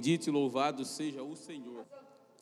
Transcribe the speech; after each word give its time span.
Bendito 0.00 0.28
e 0.28 0.30
louvado 0.30 0.82
seja 0.82 1.22
o 1.22 1.36
Senhor. 1.36 1.86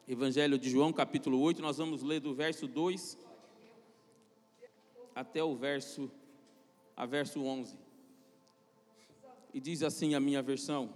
Evangelho 0.07 0.57
de 0.57 0.71
João, 0.71 0.93
capítulo 0.93 1.41
8, 1.41 1.61
nós 1.61 1.77
vamos 1.77 2.05
ler 2.05 2.21
do 2.21 2.32
verso 2.32 2.69
2 2.69 3.19
até 5.12 5.43
o 5.43 5.57
verso 5.57 6.09
a 6.96 7.05
verso 7.05 7.43
11. 7.43 7.77
E 9.53 9.59
diz 9.59 9.82
assim 9.82 10.14
a 10.14 10.21
minha 10.21 10.41
versão: 10.41 10.95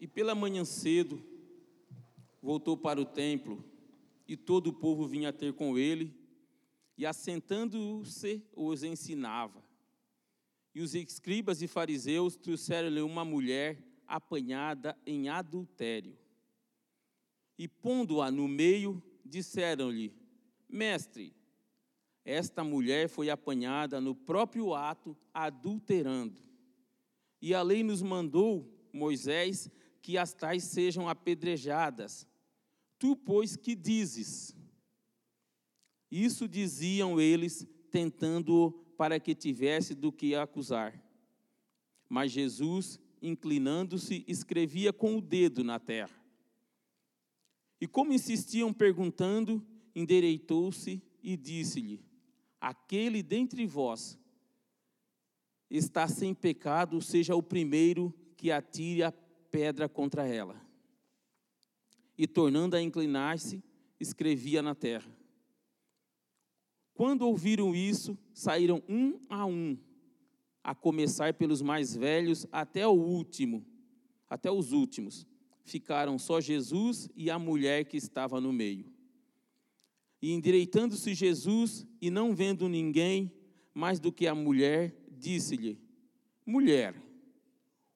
E 0.00 0.08
pela 0.08 0.34
manhã 0.34 0.64
cedo 0.64 1.22
voltou 2.42 2.76
para 2.76 3.00
o 3.00 3.04
templo, 3.04 3.64
e 4.26 4.36
todo 4.36 4.66
o 4.66 4.72
povo 4.72 5.06
vinha 5.06 5.32
ter 5.32 5.52
com 5.52 5.78
ele, 5.78 6.12
e 6.96 7.06
assentando-se 7.06 8.42
os 8.52 8.82
ensinava. 8.82 9.62
E 10.74 10.80
os 10.80 10.92
escribas 10.96 11.62
e 11.62 11.68
fariseus 11.68 12.34
trouxeram-lhe 12.34 13.00
uma 13.00 13.24
mulher 13.24 13.87
apanhada 14.08 14.98
em 15.06 15.28
adultério. 15.28 16.16
E 17.58 17.68
pondo-a 17.68 18.30
no 18.30 18.48
meio, 18.48 19.02
disseram-lhe: 19.24 20.12
Mestre, 20.68 21.34
esta 22.24 22.64
mulher 22.64 23.08
foi 23.08 23.30
apanhada 23.30 24.00
no 24.00 24.14
próprio 24.14 24.74
ato, 24.74 25.16
adulterando. 25.32 26.42
E 27.40 27.54
a 27.54 27.62
lei 27.62 27.82
nos 27.82 28.02
mandou, 28.02 28.68
Moisés, 28.92 29.70
que 30.02 30.18
as 30.18 30.32
tais 30.32 30.64
sejam 30.64 31.08
apedrejadas. 31.08 32.26
Tu, 32.98 33.14
pois, 33.14 33.56
que 33.56 33.74
dizes? 33.74 34.56
Isso 36.10 36.48
diziam 36.48 37.20
eles, 37.20 37.66
tentando 37.90 38.72
para 38.96 39.20
que 39.20 39.34
tivesse 39.34 39.94
do 39.94 40.10
que 40.10 40.34
acusar. 40.34 41.00
Mas 42.08 42.32
Jesus, 42.32 42.98
inclinando-se, 43.22 44.24
escrevia 44.26 44.92
com 44.92 45.16
o 45.16 45.20
dedo 45.20 45.64
na 45.64 45.78
terra. 45.78 46.18
E 47.80 47.86
como 47.86 48.12
insistiam 48.12 48.72
perguntando, 48.72 49.64
endireitou-se 49.94 51.02
e 51.22 51.36
disse-lhe: 51.36 52.04
Aquele 52.60 53.22
dentre 53.22 53.66
vós 53.66 54.18
está 55.70 56.08
sem 56.08 56.34
pecado, 56.34 57.00
seja 57.00 57.34
o 57.34 57.42
primeiro 57.42 58.14
que 58.36 58.50
atire 58.50 59.02
a 59.02 59.12
pedra 59.12 59.88
contra 59.88 60.26
ela. 60.26 60.60
E 62.16 62.26
tornando 62.26 62.74
a 62.74 62.82
inclinar-se, 62.82 63.62
escrevia 64.00 64.62
na 64.62 64.74
terra. 64.74 65.10
Quando 66.94 67.22
ouviram 67.22 67.76
isso, 67.76 68.18
saíram 68.34 68.82
um 68.88 69.20
a 69.28 69.46
um, 69.46 69.78
a 70.68 70.74
começar 70.74 71.32
pelos 71.32 71.62
mais 71.62 71.96
velhos 71.96 72.46
até 72.52 72.86
o 72.86 72.92
último, 72.92 73.64
até 74.28 74.52
os 74.52 74.70
últimos. 74.70 75.26
Ficaram 75.64 76.18
só 76.18 76.42
Jesus 76.42 77.08
e 77.16 77.30
a 77.30 77.38
mulher 77.38 77.86
que 77.86 77.96
estava 77.96 78.38
no 78.38 78.52
meio. 78.52 78.84
E 80.20 80.30
endireitando-se 80.30 81.14
Jesus 81.14 81.86
e 82.02 82.10
não 82.10 82.34
vendo 82.34 82.68
ninguém 82.68 83.32
mais 83.72 83.98
do 83.98 84.12
que 84.12 84.26
a 84.26 84.34
mulher, 84.34 84.94
disse-lhe: 85.10 85.80
Mulher, 86.44 87.02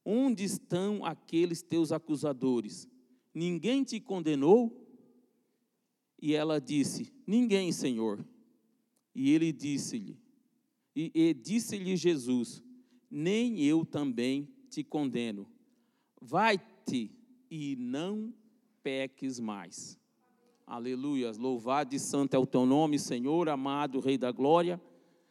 onde 0.02 0.42
estão 0.42 1.04
aqueles 1.04 1.60
teus 1.60 1.92
acusadores? 1.92 2.88
Ninguém 3.34 3.84
te 3.84 4.00
condenou? 4.00 4.82
E 6.22 6.32
ela 6.32 6.58
disse: 6.58 7.12
Ninguém, 7.26 7.70
Senhor. 7.70 8.24
E 9.14 9.30
ele 9.30 9.52
disse-lhe, 9.52 10.16
e, 10.94 11.10
e 11.14 11.34
disse-lhe 11.34 11.96
Jesus: 11.96 12.62
Nem 13.10 13.60
eu 13.60 13.84
também 13.84 14.48
te 14.68 14.82
condeno. 14.82 15.46
Vai-te 16.20 17.10
e 17.50 17.76
não 17.76 18.32
peques 18.82 19.38
mais. 19.38 19.98
Aleluia. 20.66 21.32
Louvado 21.38 21.94
e 21.94 21.98
santo 21.98 22.34
é 22.34 22.38
o 22.38 22.46
teu 22.46 22.64
nome, 22.64 22.98
Senhor, 22.98 23.48
amado 23.48 24.00
Rei 24.00 24.16
da 24.16 24.30
Glória. 24.30 24.80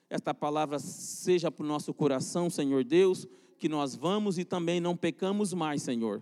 Esta 0.10 0.34
palavra 0.34 0.78
seja 0.78 1.50
para 1.50 1.64
o 1.64 1.68
nosso 1.68 1.94
coração, 1.94 2.50
Senhor 2.50 2.84
Deus, 2.84 3.26
que 3.58 3.70
nós 3.70 3.96
vamos 3.96 4.38
e 4.38 4.44
também 4.44 4.82
não 4.82 4.96
pecamos 4.96 5.54
mais, 5.54 5.82
Senhor. 5.82 6.22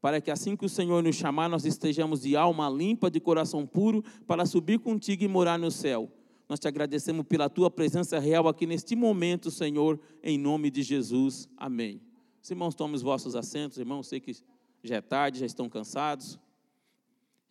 Para 0.00 0.20
que 0.20 0.30
assim 0.30 0.56
que 0.56 0.66
o 0.66 0.68
Senhor 0.68 1.02
nos 1.02 1.16
chamar, 1.16 1.48
nós 1.48 1.64
estejamos 1.64 2.22
de 2.22 2.36
alma 2.36 2.68
limpa, 2.68 3.10
de 3.10 3.20
coração 3.20 3.66
puro, 3.66 4.02
para 4.26 4.44
subir 4.44 4.78
contigo 4.78 5.22
e 5.22 5.28
morar 5.28 5.58
no 5.58 5.70
céu. 5.70 6.10
Nós 6.48 6.58
te 6.58 6.66
agradecemos 6.66 7.26
pela 7.26 7.50
tua 7.50 7.70
presença 7.70 8.18
real 8.18 8.48
aqui 8.48 8.66
neste 8.66 8.96
momento, 8.96 9.50
Senhor, 9.50 10.00
em 10.22 10.38
nome 10.38 10.70
de 10.70 10.82
Jesus. 10.82 11.48
Amém. 11.56 12.00
Os 12.42 12.50
irmãos, 12.50 12.74
tomem 12.74 12.94
os 12.96 13.02
vossos 13.02 13.36
assentos, 13.36 13.78
irmãos. 13.78 14.08
Sei 14.08 14.20
que 14.20 14.32
já 14.82 14.96
é 14.96 15.00
tarde, 15.00 15.40
já 15.40 15.46
estão 15.46 15.68
cansados. 15.68 16.38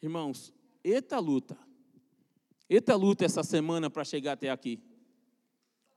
Irmãos, 0.01 0.53
Eita 0.89 1.19
luta. 1.19 1.57
Eita 2.69 2.95
luta 2.95 3.25
essa 3.25 3.43
semana 3.43 3.89
para 3.89 4.05
chegar 4.05 4.31
até 4.31 4.49
aqui. 4.49 4.79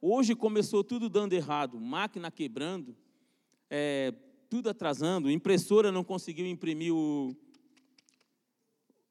Hoje 0.01 0.35
começou 0.35 0.83
tudo 0.83 1.09
dando 1.09 1.33
errado, 1.33 1.79
máquina 1.79 2.29
quebrando, 2.29 2.97
é, 3.71 4.13
tudo 4.49 4.69
atrasando, 4.69 5.31
impressora 5.31 5.93
não 5.93 6.03
conseguiu 6.03 6.45
imprimir 6.45 6.93
o, 6.93 7.37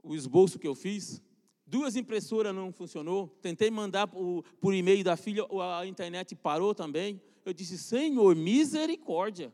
o 0.04 0.14
esboço 0.14 0.60
que 0.60 0.68
eu 0.68 0.76
fiz. 0.76 1.22
Duas 1.70 1.96
impressoras 1.96 2.54
não 2.54 2.72
funcionou. 2.72 3.28
Tentei 3.44 3.70
mandar 3.70 4.08
por, 4.08 4.44
por 4.60 4.74
e-mail 4.74 5.04
da 5.04 5.16
filha, 5.16 5.46
a 5.78 5.86
internet 5.86 6.36
parou 6.36 6.74
também. 6.74 7.22
Eu 7.46 7.54
disse, 7.54 7.78
Senhor, 7.78 8.36
misericórdia. 8.36 9.50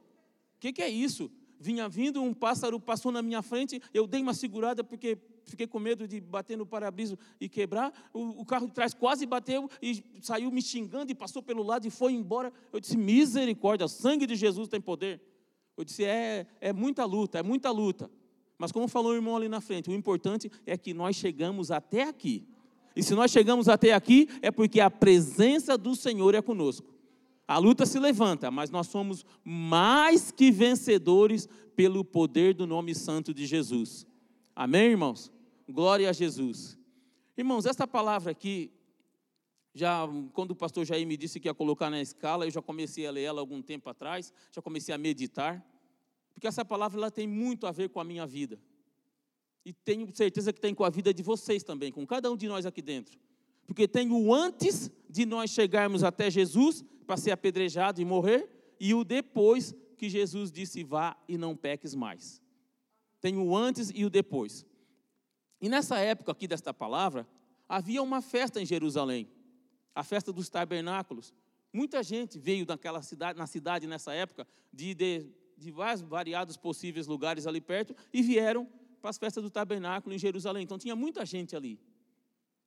O 0.56 0.60
que, 0.62 0.72
que 0.72 0.82
é 0.82 0.88
isso? 0.88 1.30
Vinha 1.60 1.90
vindo 1.90 2.24
um 2.24 2.34
pássaro, 2.34 2.80
passou 2.80 3.12
na 3.12 3.22
minha 3.22 3.42
frente, 3.42 3.82
eu 3.94 4.08
dei 4.08 4.22
uma 4.22 4.34
segurada 4.34 4.82
porque 4.82 5.18
fiquei 5.44 5.68
com 5.68 5.78
medo 5.78 6.08
de 6.08 6.22
bater 6.22 6.58
no 6.58 6.66
para-brisa 6.66 7.20
e 7.40 7.50
quebrar. 7.50 7.92
O, 8.14 8.42
o, 8.42 8.46
carro 8.46 8.68
de 8.68 8.74
trás 8.74 8.94
quase 8.94 9.26
bateu 9.26 9.70
e 9.82 10.02
saiu 10.22 10.50
me 10.52 10.62
xingando 10.62 11.12
e 11.12 11.16
passou 11.16 11.44
pelo 11.44 11.64
lado 11.64 11.86
e 11.86 11.90
foi 11.90 12.14
embora. 12.14 12.52
Eu 12.72 12.80
disse: 12.80 12.96
misericórdia, 12.96 13.86
o 13.86 13.90
sangue 13.90 14.26
de 14.26 14.36
Jesus 14.36 14.70
tem 14.70 14.80
poder. 14.80 15.22
Eu 15.76 15.84
disse: 15.84 16.06
é, 16.06 16.48
é 16.62 16.72
muita 16.72 17.04
luta, 17.04 17.40
é 17.40 17.44
muita 17.44 17.72
luta. 17.72 18.10
Mas 18.58 18.72
como 18.72 18.88
falou 18.88 19.12
o 19.12 19.16
irmão 19.16 19.36
ali 19.36 19.50
na 19.50 19.62
frente, 19.62 19.90
o 19.90 19.94
importante 19.94 20.52
é 20.66 20.78
que 20.78 20.94
nós 20.94 21.16
chegamos 21.16 21.72
até 21.72 22.04
aqui. 22.04 22.48
E 22.96 23.04
se 23.04 23.14
nós 23.14 23.30
chegamos 23.30 23.68
até 23.68 23.94
aqui, 23.94 24.30
é 24.42 24.50
porque 24.50 24.80
a 24.80 24.90
presença 24.90 25.78
do 25.78 25.96
Senhor 25.96 26.34
é 26.34 26.42
conosco. 26.42 26.96
A 27.48 27.58
luta 27.58 27.86
se 27.86 28.00
levanta, 28.00 28.50
mas 28.50 28.72
nós 28.72 28.88
somos 28.88 29.26
mais 29.44 30.32
que 30.32 30.52
vencedores 30.52 31.48
pelo 31.76 32.04
poder 32.04 32.54
do 32.54 32.66
nome 32.66 32.96
santo 32.96 33.34
de 33.34 33.46
Jesus. 33.46 34.08
Amém, 34.56 34.92
irmãos? 34.92 35.32
Glória 35.68 36.10
a 36.10 36.14
Jesus. 36.14 36.78
Irmãos, 37.38 37.66
essa 37.66 37.86
palavra 37.86 38.32
aqui, 38.32 38.72
já 39.74 40.08
quando 40.32 40.52
o 40.52 40.56
pastor 40.56 40.86
Jair 40.86 41.06
me 41.06 41.18
disse 41.18 41.40
que 41.40 41.50
ia 41.50 41.54
colocar 41.54 41.90
na 41.90 42.02
escala, 42.02 42.46
eu 42.46 42.52
já 42.52 42.62
comecei 42.62 43.06
a 43.06 43.12
ler 43.12 43.24
ela 43.24 43.42
algum 43.42 43.62
tempo 43.62 43.90
atrás, 43.90 44.34
já 44.52 44.62
comecei 44.62 44.96
a 44.96 44.98
meditar, 44.98 45.64
porque 46.36 46.48
essa 46.48 46.66
palavra 46.66 47.00
ela 47.00 47.10
tem 47.10 47.26
muito 47.26 47.66
a 47.66 47.72
ver 47.72 47.90
com 47.90 48.00
a 48.00 48.04
minha 48.04 48.28
vida. 48.28 48.60
E 49.66 49.74
tenho 49.74 50.14
certeza 50.14 50.54
que 50.54 50.60
tem 50.60 50.76
com 50.76 50.84
a 50.84 50.90
vida 50.90 51.12
de 51.14 51.24
vocês 51.24 51.64
também, 51.64 51.92
com 51.92 52.06
cada 52.06 52.30
um 52.30 52.38
de 52.38 52.48
nós 52.48 52.66
aqui 52.66 52.82
dentro. 52.82 53.18
Porque 53.66 53.88
tem 53.88 54.12
o 54.12 54.32
antes 54.34 54.92
de 55.10 55.26
nós 55.26 55.50
chegarmos 55.50 56.04
até 56.04 56.30
Jesus 56.30 56.84
para 57.08 57.18
ser 57.18 57.32
apedrejado 57.32 58.00
e 58.00 58.06
morrer, 58.06 58.48
e 58.80 58.94
o 58.94 59.04
depois 59.04 59.74
que 59.98 60.10
Jesus 60.10 60.52
disse: 60.52 60.84
vá 60.84 61.18
e 61.28 61.38
não 61.38 61.56
peques 61.56 61.96
mais. 61.96 62.42
Tem 63.22 63.38
o 63.38 63.56
antes 63.56 63.92
e 63.96 64.06
o 64.06 64.10
depois. 64.10 64.66
E 65.62 65.70
nessa 65.70 65.98
época 65.98 66.34
aqui 66.34 66.48
desta 66.48 66.74
palavra, 66.74 67.26
havia 67.68 68.04
uma 68.04 68.22
festa 68.22 68.62
em 68.62 68.66
Jerusalém, 68.66 69.28
a 69.96 70.04
festa 70.04 70.32
dos 70.34 70.50
tabernáculos. 70.50 71.34
Muita 71.74 72.04
gente 72.04 72.38
veio 72.38 72.66
daquela 72.66 73.02
cidade, 73.02 73.40
na 73.40 73.48
cidade 73.48 73.88
nessa 73.88 74.14
época, 74.14 74.46
de, 74.72 74.94
de, 74.94 75.26
de 75.58 75.72
vários 75.72 76.02
variados 76.02 76.58
possíveis 76.58 77.08
lugares 77.08 77.48
ali 77.48 77.62
perto, 77.62 77.96
e 78.14 78.22
vieram 78.22 78.68
para 79.02 79.10
as 79.10 79.18
festas 79.18 79.44
do 79.44 79.50
tabernáculo 79.50 80.14
em 80.16 80.20
Jerusalém. 80.20 80.64
Então 80.64 80.78
tinha 80.78 80.96
muita 80.96 81.26
gente 81.26 81.56
ali. 81.56 81.80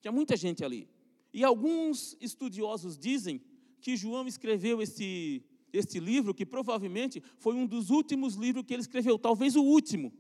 Tinha 0.00 0.12
muita 0.12 0.36
gente 0.36 0.64
ali. 0.64 0.88
E 1.32 1.44
alguns 1.44 2.16
estudiosos 2.20 2.98
dizem 2.98 3.40
que 3.80 3.96
João 3.96 4.26
escreveu 4.26 4.80
esse, 4.80 5.44
este 5.72 6.00
livro, 6.00 6.34
que 6.34 6.46
provavelmente 6.46 7.22
foi 7.38 7.54
um 7.54 7.66
dos 7.66 7.90
últimos 7.90 8.34
livros 8.34 8.64
que 8.64 8.72
ele 8.72 8.82
escreveu, 8.82 9.18
talvez 9.18 9.56
o 9.56 9.62
último 9.62 10.12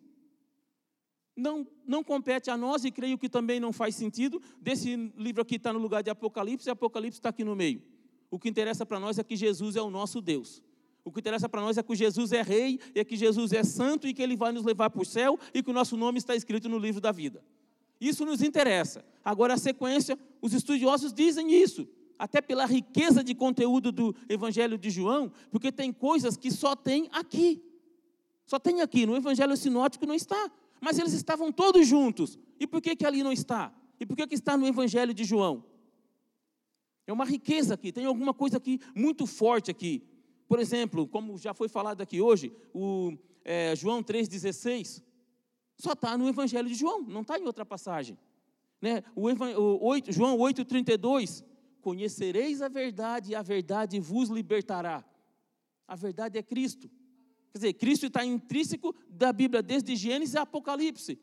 não, 1.38 1.64
não 1.86 2.02
compete 2.02 2.50
a 2.50 2.56
nós 2.56 2.84
e 2.84 2.90
creio 2.90 3.16
que 3.16 3.28
também 3.28 3.60
não 3.60 3.72
faz 3.72 3.94
sentido. 3.94 4.42
Desse 4.60 4.96
livro 5.16 5.40
aqui 5.40 5.54
está 5.54 5.72
no 5.72 5.78
lugar 5.78 6.02
de 6.02 6.10
Apocalipse 6.10 6.68
e 6.68 6.70
Apocalipse 6.70 7.20
está 7.20 7.28
aqui 7.28 7.44
no 7.44 7.54
meio. 7.54 7.80
O 8.28 8.38
que 8.38 8.48
interessa 8.48 8.84
para 8.84 8.98
nós 8.98 9.18
é 9.18 9.24
que 9.24 9.36
Jesus 9.36 9.76
é 9.76 9.80
o 9.80 9.88
nosso 9.88 10.20
Deus. 10.20 10.60
O 11.04 11.12
que 11.12 11.20
interessa 11.20 11.48
para 11.48 11.60
nós 11.60 11.78
é 11.78 11.82
que 11.82 11.94
Jesus 11.94 12.32
é 12.32 12.42
rei, 12.42 12.78
e 12.94 13.00
é 13.00 13.04
que 13.04 13.16
Jesus 13.16 13.52
é 13.52 13.62
santo 13.62 14.06
e 14.06 14.12
que 14.12 14.22
ele 14.22 14.36
vai 14.36 14.52
nos 14.52 14.64
levar 14.64 14.90
para 14.90 15.00
o 15.00 15.04
céu 15.04 15.38
e 15.54 15.62
que 15.62 15.70
o 15.70 15.72
nosso 15.72 15.96
nome 15.96 16.18
está 16.18 16.34
escrito 16.34 16.68
no 16.68 16.78
livro 16.78 17.00
da 17.00 17.12
vida. 17.12 17.42
Isso 18.00 18.24
nos 18.24 18.42
interessa. 18.42 19.04
Agora, 19.24 19.54
a 19.54 19.58
sequência, 19.58 20.18
os 20.40 20.52
estudiosos 20.52 21.12
dizem 21.12 21.52
isso, 21.52 21.88
até 22.18 22.40
pela 22.40 22.66
riqueza 22.66 23.22
de 23.22 23.34
conteúdo 23.34 23.90
do 23.90 24.14
Evangelho 24.28 24.76
de 24.76 24.90
João, 24.90 25.32
porque 25.50 25.72
tem 25.72 25.92
coisas 25.92 26.36
que 26.36 26.50
só 26.50 26.76
tem 26.76 27.08
aqui. 27.12 27.62
Só 28.46 28.58
tem 28.58 28.80
aqui, 28.80 29.06
no 29.06 29.16
Evangelho 29.16 29.56
Sinótico 29.56 30.06
não 30.06 30.14
está. 30.14 30.50
Mas 30.80 30.98
eles 30.98 31.12
estavam 31.12 31.52
todos 31.52 31.86
juntos. 31.86 32.38
E 32.58 32.66
por 32.66 32.80
que, 32.80 32.96
que 32.96 33.06
ali 33.06 33.22
não 33.22 33.32
está? 33.32 33.72
E 34.00 34.06
por 34.06 34.16
que, 34.16 34.26
que 34.26 34.34
está 34.34 34.56
no 34.56 34.66
Evangelho 34.66 35.12
de 35.12 35.24
João? 35.24 35.64
É 37.06 37.12
uma 37.12 37.24
riqueza 37.24 37.74
aqui, 37.74 37.90
tem 37.90 38.04
alguma 38.04 38.34
coisa 38.34 38.58
aqui 38.58 38.78
muito 38.94 39.26
forte 39.26 39.70
aqui. 39.70 40.02
Por 40.48 40.58
exemplo, 40.58 41.06
como 41.06 41.36
já 41.36 41.52
foi 41.52 41.68
falado 41.68 42.00
aqui 42.00 42.20
hoje, 42.20 42.50
o 42.72 43.12
é, 43.44 43.76
João 43.76 44.02
3,16, 44.02 45.02
só 45.76 45.92
está 45.92 46.16
no 46.16 46.28
Evangelho 46.28 46.68
de 46.68 46.74
João, 46.74 47.02
não 47.02 47.20
está 47.20 47.38
em 47.38 47.44
outra 47.44 47.66
passagem. 47.66 48.18
Né? 48.80 49.04
O, 49.14 49.28
o 49.28 49.86
8, 49.86 50.10
João 50.10 50.38
8,32, 50.38 51.44
conhecereis 51.82 52.62
a 52.62 52.68
verdade 52.68 53.32
e 53.32 53.34
a 53.34 53.42
verdade 53.42 54.00
vos 54.00 54.30
libertará. 54.30 55.04
A 55.86 55.94
verdade 55.94 56.38
é 56.38 56.42
Cristo. 56.42 56.88
Quer 57.52 57.58
dizer, 57.58 57.72
Cristo 57.74 58.06
está 58.06 58.24
intrínseco 58.24 58.94
da 59.08 59.32
Bíblia 59.32 59.62
desde 59.62 59.96
Gênesis 59.96 60.34
a 60.34 60.42
Apocalipse. 60.42 61.18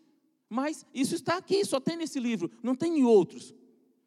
Mas 0.48 0.86
isso 0.94 1.16
está 1.16 1.38
aqui, 1.38 1.66
só 1.66 1.80
tem 1.80 1.98
nesse 1.98 2.20
livro, 2.20 2.52
não 2.62 2.76
tem 2.76 3.00
em 3.00 3.04
outros. 3.04 3.54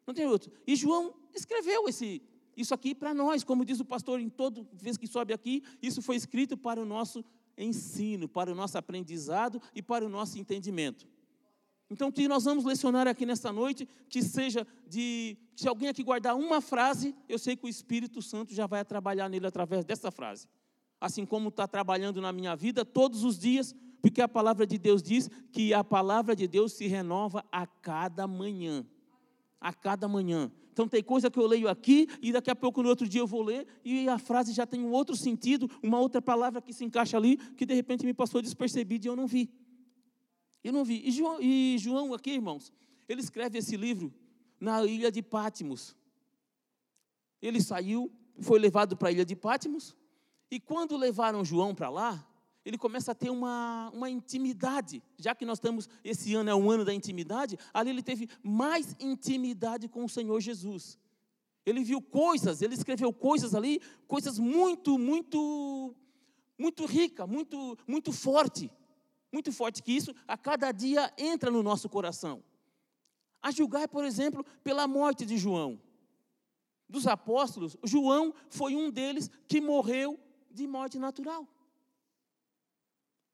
Não 0.07 0.13
tem 0.13 0.25
outros. 0.25 0.51
E 0.65 0.75
João 0.75 1.13
escreveu 1.33 1.87
esse, 1.87 2.21
isso 2.55 2.73
aqui 2.73 2.93
para 2.93 3.13
nós, 3.13 3.43
como 3.43 3.65
diz 3.65 3.79
o 3.79 3.85
pastor 3.85 4.19
em 4.19 4.29
toda 4.29 4.65
vez 4.73 4.97
que 4.97 5.07
sobe 5.07 5.33
aqui, 5.33 5.63
isso 5.81 6.01
foi 6.01 6.15
escrito 6.15 6.57
para 6.57 6.81
o 6.81 6.85
nosso 6.85 7.23
ensino, 7.57 8.27
para 8.27 8.51
o 8.51 8.55
nosso 8.55 8.77
aprendizado 8.77 9.61
e 9.75 9.81
para 9.81 10.05
o 10.05 10.09
nosso 10.09 10.37
entendimento. 10.37 11.07
Então, 11.91 12.09
o 12.09 12.11
que 12.11 12.27
nós 12.27 12.43
vamos 12.43 12.63
lecionar 12.63 13.07
aqui 13.07 13.25
nesta 13.25 13.51
noite, 13.51 13.87
que 14.07 14.21
seja 14.21 14.65
de. 14.87 15.35
Se 15.55 15.67
alguém 15.67 15.89
aqui 15.89 16.03
guardar 16.03 16.35
uma 16.35 16.61
frase, 16.61 17.15
eu 17.27 17.39
sei 17.39 17.55
que 17.55 17.65
o 17.65 17.69
Espírito 17.69 18.21
Santo 18.21 18.53
já 18.53 18.67
vai 18.67 18.85
trabalhar 18.85 19.27
nele 19.27 19.47
através 19.47 19.83
dessa 19.83 20.11
frase. 20.11 20.47
Assim 21.01 21.25
como 21.25 21.49
está 21.49 21.67
trabalhando 21.67 22.21
na 22.21 22.31
minha 22.31 22.55
vida 22.55 22.85
todos 22.85 23.23
os 23.23 23.39
dias, 23.39 23.73
porque 24.01 24.21
a 24.21 24.27
palavra 24.27 24.67
de 24.67 24.77
Deus 24.77 25.01
diz 25.01 25.29
que 25.51 25.73
a 25.73 25.83
palavra 25.83 26.35
de 26.35 26.47
Deus 26.47 26.73
se 26.73 26.87
renova 26.87 27.43
a 27.51 27.65
cada 27.65 28.27
manhã. 28.27 28.85
A 29.59 29.73
cada 29.73 30.07
manhã. 30.07 30.51
Então 30.71 30.87
tem 30.87 31.03
coisa 31.03 31.29
que 31.29 31.37
eu 31.37 31.45
leio 31.45 31.67
aqui 31.67 32.07
e 32.21 32.31
daqui 32.31 32.49
a 32.49 32.55
pouco 32.55 32.81
no 32.81 32.87
outro 32.87 33.07
dia 33.07 33.19
eu 33.19 33.27
vou 33.27 33.41
ler 33.41 33.67
e 33.83 34.07
a 34.07 34.17
frase 34.17 34.53
já 34.53 34.65
tem 34.65 34.81
um 34.81 34.91
outro 34.91 35.15
sentido, 35.15 35.69
uma 35.83 35.99
outra 35.99 36.21
palavra 36.21 36.61
que 36.61 36.71
se 36.71 36.85
encaixa 36.85 37.17
ali 37.17 37.35
que 37.35 37.65
de 37.65 37.73
repente 37.73 38.05
me 38.05 38.13
passou 38.13 38.41
despercebido 38.41 39.05
e 39.05 39.09
eu 39.09 39.15
não 39.15 39.27
vi. 39.27 39.49
Eu 40.63 40.71
não 40.71 40.85
vi. 40.85 41.01
E 41.05 41.11
João, 41.11 41.41
e 41.41 41.75
João 41.77 42.13
aqui, 42.13 42.31
irmãos, 42.31 42.71
ele 43.07 43.19
escreve 43.19 43.57
esse 43.57 43.75
livro 43.75 44.13
na 44.59 44.85
ilha 44.85 45.11
de 45.11 45.21
Pátimos. 45.21 45.95
Ele 47.41 47.61
saiu, 47.61 48.11
foi 48.39 48.59
levado 48.59 48.95
para 48.95 49.09
a 49.09 49.11
ilha 49.11 49.25
de 49.25 49.35
Pátimos 49.35 49.97
e 50.51 50.59
quando 50.59 50.95
levaram 50.95 51.43
João 51.43 51.75
para 51.75 51.89
lá, 51.89 52.28
ele 52.69 52.77
começa 52.77 53.13
a 53.13 53.15
ter 53.15 53.31
uma, 53.31 53.89
uma 53.91 54.11
intimidade. 54.11 55.01
Já 55.17 55.33
que 55.33 55.43
nós 55.43 55.57
estamos, 55.57 55.89
esse 56.03 56.35
ano 56.35 56.51
é 56.51 56.55
um 56.55 56.69
ano 56.69 56.85
da 56.85 56.93
intimidade, 56.93 57.57
ali 57.73 57.89
ele 57.89 58.03
teve 58.03 58.29
mais 58.43 58.95
intimidade 58.99 59.87
com 59.87 60.05
o 60.05 60.09
Senhor 60.09 60.39
Jesus. 60.39 60.95
Ele 61.65 61.83
viu 61.83 61.99
coisas, 61.99 62.61
ele 62.61 62.75
escreveu 62.75 63.11
coisas 63.11 63.55
ali, 63.55 63.81
coisas 64.07 64.37
muito, 64.37 64.99
muito, 64.99 65.95
muito 66.59 66.85
rica, 66.85 67.25
muito, 67.25 67.75
muito 67.87 68.11
forte. 68.11 68.71
Muito 69.33 69.51
forte 69.51 69.81
que 69.81 69.91
isso, 69.91 70.13
a 70.27 70.37
cada 70.37 70.71
dia 70.71 71.11
entra 71.17 71.49
no 71.49 71.63
nosso 71.63 71.89
coração. 71.89 72.43
A 73.41 73.49
julgar, 73.49 73.87
por 73.87 74.05
exemplo, 74.05 74.45
pela 74.63 74.87
morte 74.87 75.25
de 75.25 75.39
João. 75.39 75.81
Dos 76.87 77.07
apóstolos, 77.07 77.75
João 77.83 78.31
foi 78.47 78.75
um 78.75 78.91
deles 78.91 79.27
que 79.47 79.59
morreu 79.59 80.19
de 80.51 80.67
morte 80.67 80.99
natural. 80.99 81.47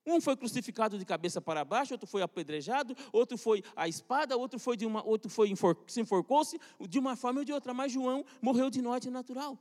Um 0.05 0.21
foi 0.21 0.37
crucificado 0.37 0.99
de 0.99 1.05
cabeça 1.05 1.41
para 1.41 1.65
baixo, 1.65 1.93
outro 1.93 2.07
foi 2.07 2.21
apedrejado, 2.21 2.95
outro 3.11 3.37
foi 3.37 3.63
a 3.75 3.87
espada, 3.87 4.37
outro 4.37 4.59
foi 4.59 4.77
de 4.77 4.85
uma, 4.85 5.03
outro 5.03 5.29
foi 5.29 5.51
se 5.87 5.99
enforcou-se 5.99 6.59
de 6.87 6.99
uma 6.99 7.15
forma 7.15 7.39
ou 7.39 7.45
de 7.45 7.51
outra, 7.51 7.73
mas 7.73 7.91
João 7.91 8.23
morreu 8.39 8.69
de 8.69 8.81
morte 8.81 9.09
natural. 9.09 9.57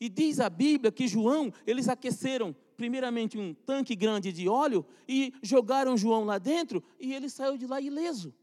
E 0.00 0.08
diz 0.08 0.40
a 0.40 0.48
Bíblia 0.48 0.90
que 0.90 1.06
João, 1.06 1.52
eles 1.66 1.86
aqueceram 1.86 2.56
primeiramente 2.76 3.38
um 3.38 3.52
tanque 3.52 3.94
grande 3.94 4.32
de 4.32 4.48
óleo 4.48 4.84
e 5.06 5.34
jogaram 5.42 5.96
João 5.96 6.24
lá 6.24 6.38
dentro 6.38 6.82
e 6.98 7.14
ele 7.14 7.28
saiu 7.28 7.58
de 7.58 7.66
lá 7.66 7.80
ileso. 7.80 8.34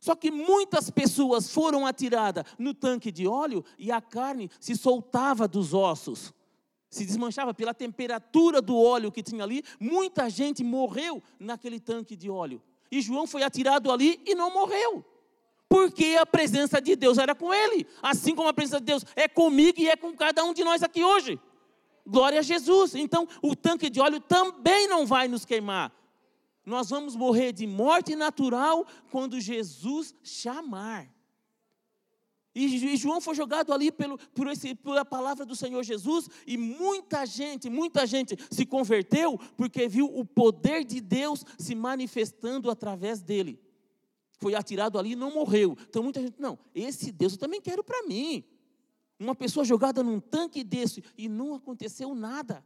Só 0.00 0.14
que 0.16 0.30
muitas 0.30 0.90
pessoas 0.90 1.50
foram 1.50 1.86
atiradas 1.86 2.44
no 2.58 2.72
tanque 2.72 3.12
de 3.12 3.26
óleo 3.26 3.64
e 3.78 3.92
a 3.92 4.00
carne 4.00 4.50
se 4.58 4.74
soltava 4.74 5.46
dos 5.46 5.74
ossos 5.74 6.32
se 6.88 7.04
desmanchava 7.04 7.52
pela 7.52 7.74
temperatura 7.74 8.62
do 8.62 8.76
óleo 8.76 9.12
que 9.12 9.22
tinha 9.22 9.42
ali. 9.42 9.62
Muita 9.78 10.30
gente 10.30 10.62
morreu 10.62 11.22
naquele 11.38 11.80
tanque 11.80 12.16
de 12.16 12.30
óleo. 12.30 12.62
E 12.90 13.00
João 13.00 13.26
foi 13.26 13.42
atirado 13.42 13.90
ali 13.90 14.20
e 14.24 14.34
não 14.34 14.52
morreu. 14.52 15.04
Porque 15.68 16.16
a 16.18 16.24
presença 16.24 16.80
de 16.80 16.94
Deus 16.94 17.18
era 17.18 17.34
com 17.34 17.52
ele. 17.52 17.86
Assim 18.00 18.34
como 18.34 18.48
a 18.48 18.54
presença 18.54 18.78
de 18.78 18.86
Deus 18.86 19.04
é 19.16 19.26
comigo 19.26 19.80
e 19.80 19.88
é 19.88 19.96
com 19.96 20.14
cada 20.14 20.44
um 20.44 20.54
de 20.54 20.62
nós 20.62 20.82
aqui 20.82 21.02
hoje. 21.02 21.40
Glória 22.06 22.38
a 22.38 22.42
Jesus. 22.42 22.94
Então, 22.94 23.26
o 23.42 23.56
tanque 23.56 23.90
de 23.90 24.00
óleo 24.00 24.20
também 24.20 24.86
não 24.86 25.04
vai 25.04 25.26
nos 25.26 25.44
queimar. 25.44 25.92
Nós 26.64 26.88
vamos 26.88 27.16
morrer 27.16 27.52
de 27.52 27.66
morte 27.66 28.14
natural 28.14 28.86
quando 29.10 29.40
Jesus 29.40 30.14
chamar. 30.22 31.08
E 32.58 32.96
João 32.96 33.20
foi 33.20 33.34
jogado 33.34 33.70
ali 33.70 33.92
pelo, 33.92 34.16
por 34.34 34.46
esse, 34.46 34.74
pela 34.74 35.04
palavra 35.04 35.44
do 35.44 35.54
Senhor 35.54 35.82
Jesus, 35.82 36.26
e 36.46 36.56
muita 36.56 37.26
gente, 37.26 37.68
muita 37.68 38.06
gente 38.06 38.34
se 38.50 38.64
converteu 38.64 39.36
porque 39.58 39.86
viu 39.86 40.06
o 40.06 40.24
poder 40.24 40.82
de 40.82 40.98
Deus 41.02 41.44
se 41.58 41.74
manifestando 41.74 42.70
através 42.70 43.20
dele. 43.20 43.60
Foi 44.38 44.54
atirado 44.54 44.98
ali 44.98 45.12
e 45.12 45.16
não 45.16 45.34
morreu. 45.34 45.76
Então 45.86 46.02
muita 46.02 46.22
gente, 46.22 46.40
não, 46.40 46.58
esse 46.74 47.12
Deus 47.12 47.34
eu 47.34 47.38
também 47.38 47.60
quero 47.60 47.84
para 47.84 48.02
mim. 48.04 48.42
Uma 49.20 49.34
pessoa 49.34 49.62
jogada 49.62 50.02
num 50.02 50.18
tanque 50.18 50.64
desse 50.64 51.04
e 51.14 51.28
não 51.28 51.54
aconteceu 51.54 52.14
nada. 52.14 52.64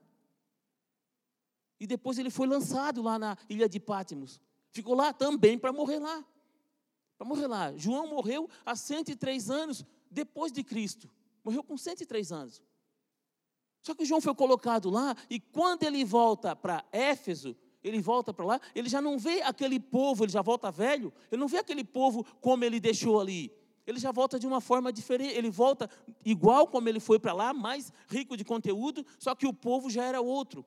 E 1.81 1.87
depois 1.87 2.17
ele 2.17 2.31
foi 2.31 2.47
lançado 2.47 3.03
lá 3.03 3.19
na 3.19 3.37
ilha 3.49 3.69
de 3.69 3.81
Pátimos. 3.81 4.41
Ficou 4.71 4.95
lá 4.95 5.13
também 5.13 5.59
para 5.59 5.73
morrer 5.73 5.99
lá. 5.99 6.25
Vamos 7.21 7.37
morrer 7.37 7.49
lá. 7.49 7.77
João 7.77 8.07
morreu 8.07 8.49
há 8.65 8.75
103 8.75 9.51
anos 9.51 9.85
depois 10.11 10.51
de 10.51 10.65
Cristo. 10.65 11.11
Morreu 11.45 11.63
com 11.63 11.77
103 11.77 12.33
anos. 12.33 12.63
Só 13.83 13.95
que 13.95 14.07
João 14.07 14.23
foi 14.23 14.35
colocado 14.35 14.89
lá 14.89 15.15
e 15.29 15.39
quando 15.39 15.83
ele 15.83 16.03
volta 16.03 16.57
para 16.57 16.83
Éfeso, 16.91 17.55
ele 17.85 18.01
volta 18.01 18.33
para 18.33 18.47
lá, 18.47 18.61
ele 18.75 18.89
já 18.89 19.03
não 19.03 19.19
vê 19.19 19.43
aquele 19.43 19.79
povo, 19.79 20.25
ele 20.25 20.33
já 20.33 20.41
volta 20.41 20.71
velho, 20.71 21.13
ele 21.31 21.41
não 21.41 21.49
vê 21.49 21.59
aquele 21.59 21.85
povo 21.85 22.25
como 22.41 22.65
ele 22.65 22.81
deixou 22.81 23.21
ali. 23.21 23.53
Ele 23.87 23.99
já 23.99 24.13
volta 24.13 24.39
de 24.39 24.47
uma 24.47 24.61
forma 24.61 24.91
diferente, 24.91 25.35
ele 25.35 25.51
volta 25.51 25.91
igual 26.25 26.67
como 26.69 26.89
ele 26.89 27.01
foi 27.01 27.19
para 27.19 27.35
lá, 27.35 27.53
mais 27.53 27.93
rico 28.09 28.35
de 28.35 28.45
conteúdo, 28.45 29.05
só 29.19 29.35
que 29.35 29.47
o 29.47 29.53
povo 29.53 29.91
já 29.91 30.05
era 30.05 30.23
outro. 30.23 30.65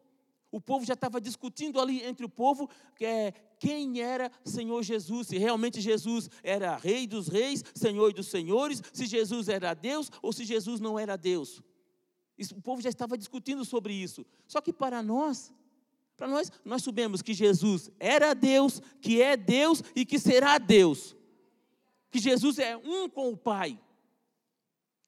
O 0.53 0.61
povo 0.61 0.85
já 0.85 0.93
estava 0.93 1.19
discutindo 1.19 1.81
ali 1.81 2.03
entre 2.03 2.23
o 2.23 2.29
povo 2.29 2.69
é, 3.01 3.33
quem 3.57 3.99
era 3.99 4.31
Senhor 4.45 4.83
Jesus, 4.83 5.29
se 5.29 5.37
realmente 5.39 5.81
Jesus 5.81 6.29
era 6.43 6.77
Rei 6.77 7.07
dos 7.07 7.27
Reis, 7.27 7.63
Senhor 7.73 8.13
dos 8.13 8.27
Senhores, 8.27 8.79
se 8.93 9.07
Jesus 9.07 9.49
era 9.49 9.73
Deus 9.73 10.11
ou 10.21 10.31
se 10.31 10.45
Jesus 10.45 10.79
não 10.79 10.99
era 10.99 11.17
Deus. 11.17 11.59
O 12.55 12.61
povo 12.61 12.83
já 12.83 12.89
estava 12.89 13.17
discutindo 13.17 13.65
sobre 13.65 13.95
isso. 13.95 14.23
Só 14.47 14.61
que 14.61 14.71
para 14.71 15.01
nós, 15.01 15.51
para 16.15 16.27
nós, 16.27 16.51
nós 16.63 16.83
sabemos 16.83 17.23
que 17.23 17.33
Jesus 17.33 17.89
era 17.99 18.35
Deus, 18.35 18.79
que 19.01 19.23
é 19.23 19.35
Deus 19.35 19.81
e 19.95 20.05
que 20.05 20.19
será 20.19 20.59
Deus. 20.59 21.15
Que 22.11 22.19
Jesus 22.19 22.59
é 22.59 22.77
um 22.77 23.09
com 23.09 23.31
o 23.31 23.37
Pai. 23.37 23.79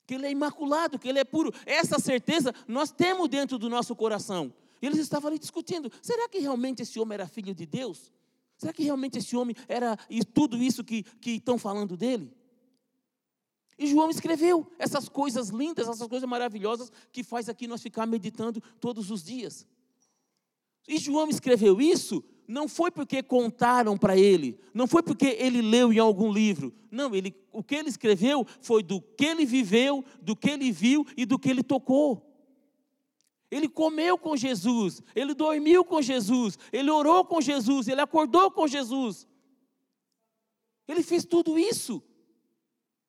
Que 0.07 0.15
Ele 0.15 0.25
é 0.25 0.31
imaculado, 0.31 0.97
que 0.97 1.07
Ele 1.07 1.19
é 1.19 1.23
puro. 1.23 1.53
Essa 1.67 1.99
certeza 1.99 2.51
nós 2.67 2.91
temos 2.91 3.29
dentro 3.29 3.59
do 3.59 3.69
nosso 3.69 3.95
coração. 3.95 4.51
E 4.85 4.87
eles 4.87 4.99
estavam 4.99 5.29
ali 5.29 5.39
discutindo: 5.39 5.91
será 5.99 6.29
que 6.29 6.37
realmente 6.37 6.83
esse 6.83 6.99
homem 6.99 7.15
era 7.15 7.27
filho 7.27 7.55
de 7.55 7.65
Deus? 7.65 8.13
Será 8.55 8.71
que 8.71 8.83
realmente 8.83 9.17
esse 9.17 9.35
homem 9.35 9.55
era 9.67 9.97
tudo 10.31 10.55
isso 10.57 10.83
que, 10.83 11.01
que 11.01 11.31
estão 11.31 11.57
falando 11.57 11.97
dele? 11.97 12.31
E 13.79 13.87
João 13.87 14.11
escreveu 14.11 14.71
essas 14.77 15.09
coisas 15.09 15.49
lindas, 15.49 15.89
essas 15.89 16.07
coisas 16.07 16.29
maravilhosas 16.29 16.91
que 17.11 17.23
faz 17.23 17.49
aqui 17.49 17.65
nós 17.65 17.81
ficar 17.81 18.05
meditando 18.05 18.61
todos 18.79 19.09
os 19.09 19.23
dias. 19.23 19.65
E 20.87 20.99
João 20.99 21.29
escreveu 21.29 21.81
isso 21.81 22.23
não 22.47 22.67
foi 22.67 22.91
porque 22.91 23.23
contaram 23.23 23.97
para 23.97 24.15
ele, 24.15 24.59
não 24.71 24.85
foi 24.85 25.01
porque 25.01 25.35
ele 25.39 25.63
leu 25.63 25.91
em 25.91 25.97
algum 25.97 26.31
livro. 26.31 26.71
Não, 26.91 27.15
ele, 27.15 27.35
o 27.51 27.63
que 27.63 27.73
ele 27.73 27.89
escreveu 27.89 28.45
foi 28.61 28.83
do 28.83 29.01
que 29.01 29.25
ele 29.25 29.47
viveu, 29.47 30.05
do 30.21 30.35
que 30.35 30.51
ele 30.51 30.71
viu 30.71 31.07
e 31.17 31.25
do 31.25 31.39
que 31.39 31.49
ele 31.49 31.63
tocou. 31.63 32.34
Ele 33.55 33.69
comeu 33.69 34.17
com 34.17 34.35
Jesus, 34.35 35.01
ele 35.15 35.33
dormiu 35.33 35.85
com 35.85 36.01
Jesus, 36.01 36.59
ele 36.73 36.91
orou 36.91 37.23
com 37.23 37.39
Jesus, 37.39 37.87
ele 37.87 38.01
acordou 38.01 38.51
com 38.51 38.67
Jesus. 38.67 39.25
Ele 40.85 41.01
fez 41.01 41.23
tudo 41.23 41.57
isso. 41.57 42.03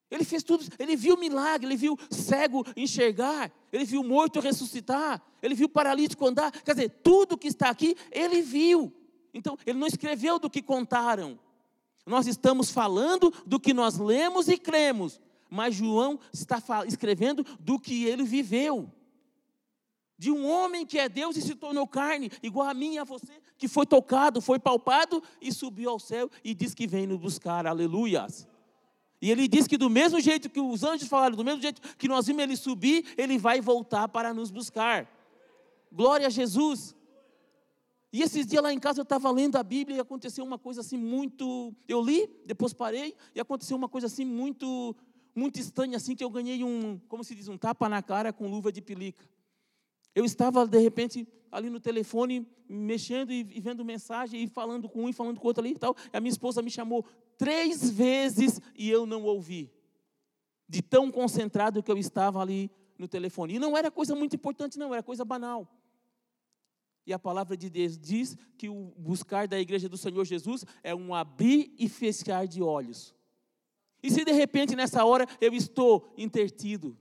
Ele 0.09 0.23
fez 0.23 0.45
tudo, 0.45 0.65
ele 0.79 0.95
viu 0.95 1.17
milagre, 1.17 1.67
ele 1.67 1.75
viu 1.75 1.99
cego 2.09 2.65
enxergar, 2.77 3.53
ele 3.73 3.85
viu 3.85 4.05
morto 4.05 4.39
ressuscitar, 4.39 5.21
ele 5.43 5.57
viu 5.57 5.69
paralítico 5.69 6.25
andar. 6.25 6.53
Quer 6.63 6.77
dizer, 6.77 6.91
tudo 7.03 7.37
que 7.37 7.49
está 7.49 7.69
aqui, 7.69 7.97
ele 8.13 8.41
viu. 8.41 8.93
Então, 9.35 9.59
ele 9.67 9.81
não 9.81 9.89
escreveu 9.89 10.39
do 10.39 10.49
que 10.49 10.63
contaram. 10.63 11.41
Nós 12.07 12.29
estamos 12.29 12.71
falando 12.71 13.35
do 13.45 13.59
que 13.59 13.75
nós 13.75 13.99
lemos 13.99 14.47
e 14.47 14.57
cremos, 14.57 15.21
mas 15.51 15.75
João 15.75 16.21
está 16.33 16.63
escrevendo 16.87 17.45
do 17.59 17.81
que 17.81 18.05
ele 18.05 18.23
viveu. 18.23 18.89
De 20.19 20.31
um 20.31 20.47
homem 20.47 20.87
que 20.87 20.99
é 20.99 21.09
Deus 21.09 21.37
e 21.37 21.43
se 21.43 21.55
tornou 21.55 21.87
carne, 21.87 22.31
igual 22.43 22.69
a 22.69 22.75
mim 22.75 22.95
e 22.95 22.99
a 22.99 23.05
você, 23.05 23.33
que 23.59 23.69
foi 23.69 23.85
tocado, 23.85 24.41
foi 24.41 24.59
palpado 24.59 25.23
e 25.41 25.53
subiu 25.53 25.91
ao 25.91 25.99
céu 25.99 26.31
e 26.43 26.55
diz 26.55 26.75
que 26.75 26.87
vem 26.87 27.07
nos 27.07 27.19
buscar. 27.19 27.67
Aleluias. 27.67 28.49
E 29.21 29.31
ele 29.31 29.49
diz 29.49 29.67
que 29.67 29.77
do 29.77 29.91
mesmo 29.91 30.21
jeito 30.21 30.49
que 30.49 30.61
os 30.61 30.83
anjos 30.83 31.09
falaram, 31.09 31.37
do 31.37 31.45
mesmo 31.45 31.61
jeito 31.61 31.81
que 31.97 32.09
nós 32.09 32.27
vimos 32.27 32.43
ele 32.43 32.57
subir, 32.57 33.05
ele 33.17 33.39
vai 33.39 33.61
voltar 33.61 34.09
para 34.09 34.33
nos 34.33 34.51
buscar. 34.51 35.11
Glória 35.93 36.27
a 36.27 36.31
Jesus. 36.31 36.95
E 38.13 38.23
esses 38.23 38.47
dias 38.47 38.63
lá 38.63 38.73
em 38.73 38.79
casa 38.79 39.01
eu 39.01 39.03
estava 39.03 39.31
lendo 39.31 39.57
a 39.57 39.63
Bíblia 39.63 39.99
e 39.99 40.01
aconteceu 40.01 40.45
uma 40.45 40.59
coisa 40.59 40.81
assim 40.81 40.97
muito. 40.97 41.75
Eu 41.87 42.01
li, 42.01 42.29
depois 42.47 42.73
parei, 42.73 43.15
e 43.35 43.41
aconteceu 43.41 43.77
uma 43.77 43.89
coisa 43.89 44.07
assim 44.07 44.25
muito, 44.25 44.97
muito 45.35 45.59
estranha, 45.59 45.97
assim, 45.97 46.15
que 46.15 46.25
eu 46.25 46.31
ganhei 46.31 46.63
um, 46.65 46.99
como 47.09 47.23
se 47.25 47.35
diz, 47.35 47.49
um 47.49 47.59
tapa 47.59 47.89
na 47.89 48.03
cara 48.03 48.33
com 48.33 48.49
luva 48.49 48.73
de 48.73 48.81
pelica. 48.81 49.25
Eu 50.17 50.25
estava, 50.25 50.67
de 50.67 50.79
repente, 50.79 51.29
ali 51.53 51.69
no 51.69 51.79
telefone, 51.79 52.49
mexendo 52.67 53.31
e, 53.31 53.45
vendo 53.61 53.85
mensagem, 53.85 54.43
e 54.43 54.49
falando 54.49 54.89
com 54.89 55.05
um 55.05 55.09
e 55.11 55.13
falando 55.13 55.39
com 55.39 55.47
outro 55.47 55.63
ali 55.63 55.75
e 55.75 55.79
tal. 55.79 55.95
E 56.11 56.17
a 56.17 56.21
minha 56.21 56.31
esposa 56.31 56.63
me 56.63 56.71
chamou 56.71 57.05
três 57.37 57.91
vezes 57.91 58.59
e 58.75 58.89
eu 58.89 59.05
não 59.05 59.25
ouvi. 59.25 59.71
De 60.67 60.81
tão 60.81 61.11
concentrado 61.11 61.83
que 61.83 61.93
eu 61.93 61.99
estava 61.99 62.41
ali 62.41 62.71
no 62.99 63.07
telefone. 63.07 63.57
E 63.57 63.59
não 63.59 63.77
era 63.77 63.91
coisa 63.91 64.17
muito 64.17 64.35
importante, 64.35 64.79
não, 64.79 64.95
era 64.95 65.03
coisa 65.03 65.23
banal. 65.23 65.71
E 67.07 67.13
a 67.13 67.19
palavra 67.19 67.55
de 67.55 67.69
Deus 67.69 67.99
diz 67.99 68.39
que 68.57 68.71
o 68.71 68.95
buscar 68.97 69.47
da 69.47 69.61
igreja 69.61 69.87
do 69.87 69.99
Senhor 69.99 70.25
Jesus 70.25 70.65
é 70.83 70.95
um 70.95 71.15
abrir 71.15 71.75
e 71.79 71.91
fechar 71.91 72.47
de 72.47 72.63
olhos. 72.63 73.15
E 74.03 74.11
se 74.11 74.25
de 74.25 74.33
repente 74.33 74.75
nessa 74.75 75.05
hora 75.05 75.27
eu 75.43 75.53
estou 75.53 76.11
intertido, 76.17 76.97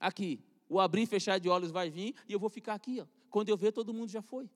aqui, 0.00 0.42
o 0.72 0.80
abrir 0.80 1.02
e 1.02 1.06
fechar 1.06 1.38
de 1.38 1.50
olhos 1.50 1.70
vai 1.70 1.90
vir 1.90 2.14
e 2.26 2.32
eu 2.32 2.40
vou 2.40 2.48
ficar 2.48 2.72
aqui, 2.72 2.98
ó. 2.98 3.06
Quando 3.28 3.50
eu 3.50 3.56
ver, 3.58 3.72
todo 3.72 3.92
mundo 3.92 4.08
já 4.08 4.22
foi. 4.22 4.48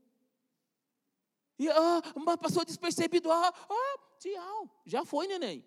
E 1.58 1.68
ah, 1.68 2.02
mas 2.25 2.37
passou 2.37 2.64
despercebido, 2.64 3.30
ah, 3.30 3.52
ah, 3.68 3.99
tchau, 4.18 4.82
já 4.87 5.04
foi, 5.04 5.26
neném. 5.26 5.62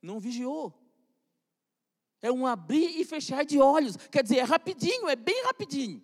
Não 0.00 0.18
vigiou. 0.18 0.74
É 2.22 2.32
um 2.32 2.46
abrir 2.46 2.98
e 2.98 3.04
fechar 3.04 3.44
de 3.44 3.58
olhos. 3.58 3.96
Quer 4.10 4.22
dizer, 4.22 4.38
é 4.38 4.42
rapidinho, 4.42 5.06
é 5.06 5.16
bem 5.16 5.42
rapidinho. 5.44 6.02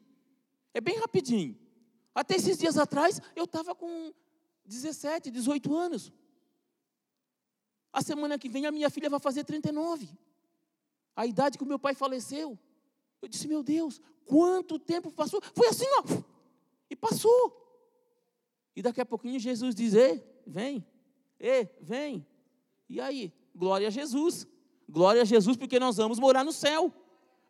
É 0.75 0.81
bem 0.81 0.99
rapidinho. 0.99 1.59
Até 2.15 2.37
esses 2.37 2.59
dias 2.59 2.77
atrás, 2.77 3.19
eu 3.35 3.45
estava 3.45 3.75
com 3.75 4.13
17, 4.67 5.31
18 5.31 5.75
anos. 5.75 6.13
A 7.91 8.03
semana 8.03 8.39
que 8.39 8.49
vem, 8.49 8.67
a 8.67 8.71
minha 8.71 8.91
filha 8.91 9.09
vai 9.09 9.21
fazer 9.21 9.43
39. 9.45 10.07
A 11.15 11.27
idade 11.27 11.57
que 11.57 11.65
o 11.65 11.67
meu 11.67 11.79
pai 11.79 11.95
faleceu. 11.95 12.59
Eu 13.21 13.29
disse, 13.29 13.49
meu 13.49 13.63
Deus, 13.63 14.01
quanto 14.25 14.79
tempo 14.79 15.11
passou? 15.11 15.41
Foi 15.55 15.69
assim, 15.69 15.87
ó. 15.99 16.05
E 16.91 16.97
passou. 16.97 17.67
E 18.77 18.83
daqui 18.83 19.01
a 19.01 19.07
pouquinho 19.07 19.41
Jesus 19.41 19.75
diz: 19.75 19.95
Ei, 19.95 20.23
vem, 20.47 20.85
ei, 21.41 21.69
vem. 21.81 22.27
E 22.89 23.01
aí, 23.01 23.33
glória 23.55 23.89
a 23.89 23.91
Jesus. 23.91 24.47
Glória 24.89 25.23
a 25.23 25.25
Jesus, 25.25 25.57
porque 25.57 25.81
nós 25.81 25.97
vamos 25.97 26.19
morar 26.19 26.45
no 26.45 26.53
céu. 26.53 26.93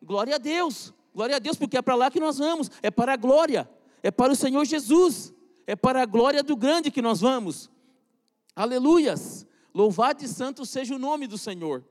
Glória 0.01 0.35
a 0.35 0.37
Deus. 0.37 0.93
Glória 1.13 1.35
a 1.35 1.39
Deus, 1.39 1.57
porque 1.57 1.77
é 1.77 1.81
para 1.81 1.95
lá 1.95 2.09
que 2.09 2.19
nós 2.19 2.37
vamos. 2.37 2.71
É 2.81 2.89
para 2.89 3.13
a 3.13 3.17
glória. 3.17 3.69
É 4.01 4.09
para 4.09 4.31
o 4.31 4.35
Senhor 4.35 4.63
Jesus. 4.65 5.33
É 5.67 5.75
para 5.75 6.01
a 6.01 6.05
glória 6.05 6.41
do 6.41 6.55
grande 6.55 6.89
que 6.89 7.01
nós 7.01 7.19
vamos. 7.19 7.69
Aleluias. 8.55 9.45
Louvado 9.73 10.23
e 10.23 10.27
santo 10.27 10.65
seja 10.65 10.95
o 10.95 10.99
nome 10.99 11.27
do 11.27 11.37
Senhor. 11.37 11.85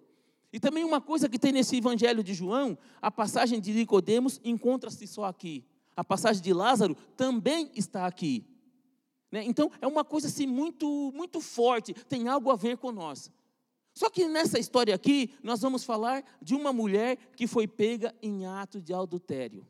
E 0.56 0.58
também 0.58 0.84
uma 0.84 1.02
coisa 1.02 1.28
que 1.28 1.38
tem 1.38 1.52
nesse 1.52 1.76
evangelho 1.76 2.24
de 2.24 2.32
João, 2.32 2.78
a 3.02 3.10
passagem 3.10 3.60
de 3.60 3.74
Nicodemos 3.74 4.40
encontra-se 4.42 5.06
só 5.06 5.24
aqui. 5.24 5.62
A 5.94 6.02
passagem 6.02 6.42
de 6.42 6.50
Lázaro 6.54 6.96
também 7.14 7.70
está 7.74 8.06
aqui. 8.06 8.42
Né? 9.30 9.44
Então, 9.44 9.70
é 9.82 9.86
uma 9.86 10.02
coisa 10.02 10.28
assim 10.28 10.46
muito, 10.46 11.12
muito 11.14 11.42
forte, 11.42 11.92
tem 11.92 12.26
algo 12.26 12.50
a 12.50 12.56
ver 12.56 12.78
com 12.78 12.90
nós. 12.90 13.30
Só 13.92 14.08
que 14.08 14.26
nessa 14.28 14.58
história 14.58 14.94
aqui, 14.94 15.34
nós 15.42 15.60
vamos 15.60 15.84
falar 15.84 16.24
de 16.40 16.54
uma 16.54 16.72
mulher 16.72 17.18
que 17.36 17.46
foi 17.46 17.68
pega 17.68 18.14
em 18.22 18.46
ato 18.46 18.80
de 18.80 18.94
adultério. 18.94 19.68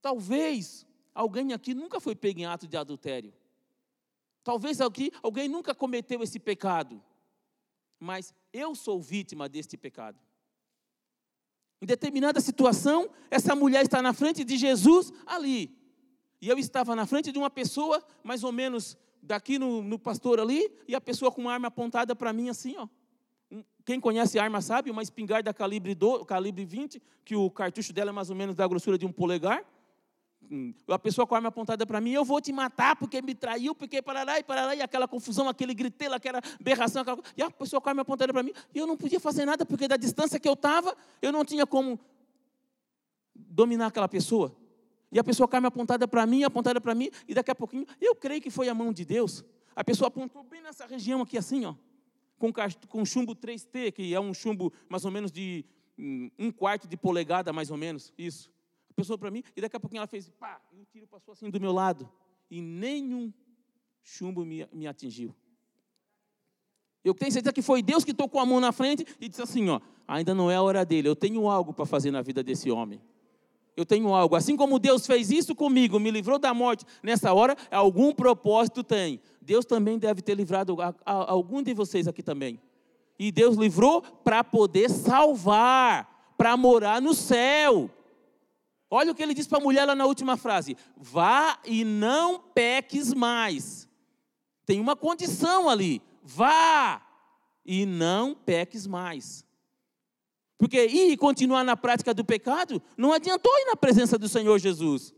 Talvez 0.00 0.86
alguém 1.14 1.52
aqui 1.52 1.74
nunca 1.74 2.00
foi 2.00 2.16
pego 2.16 2.40
em 2.40 2.46
ato 2.46 2.66
de 2.66 2.78
adultério. 2.78 3.34
Talvez 4.42 4.80
aqui 4.80 5.12
alguém 5.22 5.50
nunca 5.50 5.74
cometeu 5.74 6.22
esse 6.22 6.38
pecado. 6.38 7.04
Mas 7.98 8.34
eu 8.52 8.74
sou 8.74 9.00
vítima 9.00 9.48
deste 9.48 9.76
pecado. 9.76 10.18
Em 11.80 11.86
determinada 11.86 12.40
situação, 12.40 13.10
essa 13.30 13.54
mulher 13.54 13.84
está 13.84 14.00
na 14.00 14.12
frente 14.12 14.44
de 14.44 14.56
Jesus 14.56 15.12
ali. 15.26 15.76
E 16.40 16.48
eu 16.48 16.58
estava 16.58 16.94
na 16.96 17.06
frente 17.06 17.32
de 17.32 17.38
uma 17.38 17.50
pessoa, 17.50 18.02
mais 18.22 18.44
ou 18.44 18.52
menos 18.52 18.96
daqui 19.22 19.58
no, 19.58 19.82
no 19.82 19.98
pastor 19.98 20.40
ali, 20.40 20.70
e 20.86 20.94
a 20.94 21.00
pessoa 21.00 21.32
com 21.32 21.42
uma 21.42 21.52
arma 21.52 21.68
apontada 21.68 22.14
para 22.14 22.32
mim 22.32 22.48
assim, 22.48 22.76
ó. 22.78 22.88
Quem 23.84 24.00
conhece 24.00 24.38
arma 24.38 24.60
sabe, 24.60 24.90
uma 24.90 25.02
espingarda 25.02 25.54
calibre, 25.54 25.94
do, 25.94 26.24
calibre 26.24 26.64
20, 26.64 27.00
que 27.24 27.36
o 27.36 27.48
cartucho 27.48 27.92
dela 27.92 28.10
é 28.10 28.12
mais 28.12 28.30
ou 28.30 28.36
menos 28.36 28.56
da 28.56 28.66
grossura 28.66 28.98
de 28.98 29.06
um 29.06 29.12
polegar. 29.12 29.64
Hum, 30.50 30.72
a 30.88 30.98
pessoa 30.98 31.26
com 31.26 31.34
a 31.34 31.38
arma 31.38 31.48
apontada 31.48 31.84
para 31.84 32.00
mim, 32.00 32.12
eu 32.12 32.24
vou 32.24 32.40
te 32.40 32.52
matar 32.52 32.94
porque 32.96 33.20
me 33.20 33.34
traiu, 33.34 33.74
porque 33.74 34.00
parará 34.00 34.38
e 34.38 34.44
parará, 34.44 34.74
e 34.74 34.80
aquela 34.80 35.08
confusão, 35.08 35.48
aquele 35.48 35.74
gritelo, 35.74 36.14
aquela 36.14 36.40
berração, 36.60 37.02
aquela... 37.02 37.18
e 37.36 37.42
a 37.42 37.50
pessoa 37.50 37.80
com 37.80 37.88
a 37.88 37.92
arma 37.92 38.02
apontada 38.02 38.32
para 38.32 38.42
mim, 38.42 38.52
e 38.74 38.78
eu 38.78 38.86
não 38.86 38.96
podia 38.96 39.18
fazer 39.18 39.44
nada, 39.44 39.66
porque 39.66 39.88
da 39.88 39.96
distância 39.96 40.38
que 40.38 40.48
eu 40.48 40.52
estava, 40.52 40.96
eu 41.20 41.32
não 41.32 41.44
tinha 41.44 41.66
como 41.66 41.98
dominar 43.34 43.86
aquela 43.86 44.08
pessoa. 44.08 44.56
E 45.10 45.18
a 45.18 45.24
pessoa 45.24 45.48
com 45.48 45.56
a 45.56 45.58
arma 45.58 45.68
apontada 45.68 46.06
para 46.06 46.24
mim, 46.26 46.44
apontada 46.44 46.80
para 46.80 46.94
mim, 46.94 47.10
e 47.26 47.34
daqui 47.34 47.50
a 47.50 47.54
pouquinho, 47.54 47.86
eu 48.00 48.14
creio 48.14 48.40
que 48.40 48.50
foi 48.50 48.68
a 48.68 48.74
mão 48.74 48.92
de 48.92 49.04
Deus. 49.04 49.44
A 49.74 49.82
pessoa 49.82 50.08
apontou 50.08 50.44
bem 50.44 50.62
nessa 50.62 50.86
região 50.86 51.22
aqui, 51.22 51.36
assim, 51.36 51.64
ó, 51.64 51.74
com, 52.38 52.52
com 52.88 53.04
chumbo 53.04 53.34
3T, 53.34 53.92
que 53.92 54.14
é 54.14 54.20
um 54.20 54.32
chumbo 54.32 54.72
mais 54.88 55.04
ou 55.04 55.10
menos 55.10 55.32
de 55.32 55.64
hum, 55.98 56.30
um 56.38 56.50
quarto 56.52 56.86
de 56.86 56.96
polegada, 56.96 57.52
mais 57.52 57.70
ou 57.70 57.76
menos, 57.76 58.12
isso. 58.16 58.50
Pessoa 58.96 59.16
para 59.16 59.30
mim, 59.30 59.44
e 59.54 59.60
daqui 59.60 59.76
a 59.76 59.80
pouquinho 59.80 60.00
ela 60.00 60.06
fez, 60.08 60.28
pá, 60.30 60.60
e 60.72 60.80
o 60.80 60.84
tiro 60.86 61.06
passou 61.06 61.32
assim 61.32 61.48
do 61.50 61.60
meu 61.60 61.70
lado, 61.70 62.10
e 62.50 62.60
nenhum 62.60 63.32
chumbo 64.02 64.44
me, 64.44 64.66
me 64.72 64.86
atingiu. 64.86 65.32
Eu 67.04 67.14
tenho 67.14 67.30
certeza 67.30 67.52
que 67.52 67.62
foi 67.62 67.82
Deus 67.82 68.04
que 68.04 68.14
tocou 68.14 68.40
a 68.40 68.46
mão 68.46 68.58
na 68.58 68.72
frente 68.72 69.06
e 69.20 69.28
disse 69.28 69.42
assim: 69.42 69.68
ó, 69.68 69.80
ainda 70.08 70.34
não 70.34 70.50
é 70.50 70.56
a 70.56 70.62
hora 70.62 70.84
dele, 70.84 71.08
eu 71.08 71.14
tenho 71.14 71.48
algo 71.48 71.72
para 71.72 71.86
fazer 71.86 72.10
na 72.10 72.22
vida 72.22 72.42
desse 72.42 72.70
homem 72.70 73.00
eu 73.76 73.84
tenho 73.84 74.12
algo. 74.14 74.34
Assim 74.34 74.56
como 74.56 74.78
Deus 74.78 75.06
fez 75.06 75.30
isso 75.30 75.54
comigo, 75.54 76.00
me 76.00 76.10
livrou 76.10 76.38
da 76.38 76.54
morte 76.54 76.84
nessa 77.02 77.32
hora, 77.32 77.54
algum 77.70 78.12
propósito 78.12 78.82
tem. 78.82 79.20
Deus 79.40 79.64
também 79.64 79.98
deve 79.98 80.22
ter 80.22 80.34
livrado 80.34 80.80
a, 80.80 80.94
a 81.04 81.30
algum 81.30 81.62
de 81.62 81.74
vocês 81.74 82.08
aqui 82.08 82.22
também. 82.22 82.58
E 83.18 83.30
Deus 83.30 83.56
livrou 83.56 84.02
para 84.02 84.42
poder 84.42 84.90
salvar, 84.90 86.32
para 86.36 86.56
morar 86.56 87.00
no 87.02 87.14
céu. 87.14 87.90
Olha 88.90 89.10
o 89.10 89.14
que 89.14 89.22
ele 89.22 89.34
diz 89.34 89.46
para 89.46 89.58
a 89.58 89.60
mulher 89.60 89.84
lá 89.84 89.94
na 89.94 90.06
última 90.06 90.36
frase: 90.36 90.76
vá 90.96 91.58
e 91.64 91.84
não 91.84 92.38
peques 92.40 93.12
mais. 93.12 93.88
Tem 94.64 94.80
uma 94.80 94.94
condição 94.94 95.68
ali: 95.68 96.00
vá 96.22 97.02
e 97.64 97.84
não 97.84 98.34
peques 98.34 98.86
mais. 98.86 99.44
Porque 100.58 100.86
ir 100.86 101.12
e 101.12 101.16
continuar 101.16 101.64
na 101.64 101.76
prática 101.76 102.14
do 102.14 102.24
pecado 102.24 102.82
não 102.96 103.12
adiantou 103.12 103.52
ir 103.58 103.66
na 103.66 103.76
presença 103.76 104.16
do 104.16 104.28
Senhor 104.28 104.58
Jesus. 104.58 105.14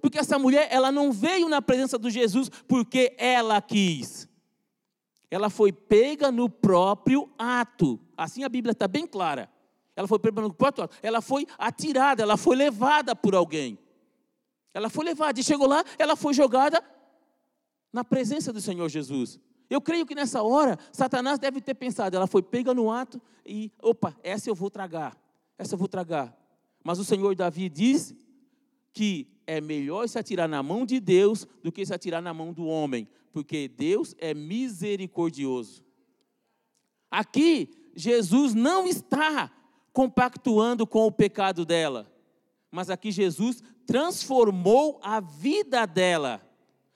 Porque 0.00 0.18
essa 0.18 0.38
mulher, 0.38 0.68
ela 0.70 0.92
não 0.92 1.10
veio 1.10 1.48
na 1.48 1.60
presença 1.60 1.98
do 1.98 2.08
Jesus 2.08 2.48
porque 2.48 3.14
ela 3.18 3.60
quis. 3.60 4.28
Ela 5.30 5.50
foi 5.50 5.72
pega 5.72 6.30
no 6.30 6.48
próprio 6.48 7.28
ato. 7.36 8.00
Assim 8.16 8.44
a 8.44 8.48
Bíblia 8.48 8.72
está 8.72 8.86
bem 8.86 9.06
clara. 9.06 9.50
Ela 9.96 10.06
foi 10.06 10.18
no 10.18 10.52
próprio 10.52 10.84
ato. 10.84 10.96
Ela 11.02 11.22
foi 11.22 11.46
atirada, 11.58 12.22
ela 12.22 12.36
foi 12.36 12.54
levada 12.54 13.16
por 13.16 13.34
alguém. 13.34 13.78
Ela 14.74 14.90
foi 14.90 15.06
levada 15.06 15.40
e 15.40 15.42
chegou 15.42 15.66
lá, 15.66 15.82
ela 15.98 16.14
foi 16.14 16.34
jogada 16.34 16.84
na 17.90 18.04
presença 18.04 18.52
do 18.52 18.60
Senhor 18.60 18.86
Jesus. 18.90 19.40
Eu 19.70 19.80
creio 19.80 20.04
que 20.04 20.14
nessa 20.14 20.42
hora, 20.42 20.78
Satanás 20.92 21.38
deve 21.38 21.62
ter 21.62 21.74
pensado, 21.74 22.14
ela 22.14 22.26
foi 22.26 22.42
pega 22.42 22.74
no 22.74 22.90
ato 22.90 23.20
e, 23.44 23.72
opa, 23.82 24.14
essa 24.22 24.50
eu 24.50 24.54
vou 24.54 24.70
tragar, 24.70 25.16
essa 25.56 25.74
eu 25.74 25.78
vou 25.78 25.88
tragar. 25.88 26.36
Mas 26.84 26.98
o 26.98 27.04
Senhor 27.04 27.34
Davi 27.34 27.70
diz 27.70 28.14
que 28.92 29.26
é 29.46 29.62
melhor 29.62 30.06
se 30.08 30.18
atirar 30.18 30.46
na 30.46 30.62
mão 30.62 30.84
de 30.84 31.00
Deus 31.00 31.48
do 31.62 31.72
que 31.72 31.86
se 31.86 31.94
atirar 31.94 32.20
na 32.20 32.34
mão 32.34 32.52
do 32.52 32.66
homem, 32.66 33.08
porque 33.32 33.68
Deus 33.68 34.14
é 34.18 34.34
misericordioso. 34.34 35.82
Aqui, 37.10 37.70
Jesus 37.94 38.52
não 38.52 38.86
está 38.86 39.50
compactuando 39.96 40.86
com 40.86 41.06
o 41.06 41.10
pecado 41.10 41.64
dela, 41.64 42.06
mas 42.70 42.90
aqui 42.90 43.10
Jesus 43.10 43.62
transformou 43.86 45.00
a 45.02 45.20
vida 45.20 45.86
dela, 45.86 46.46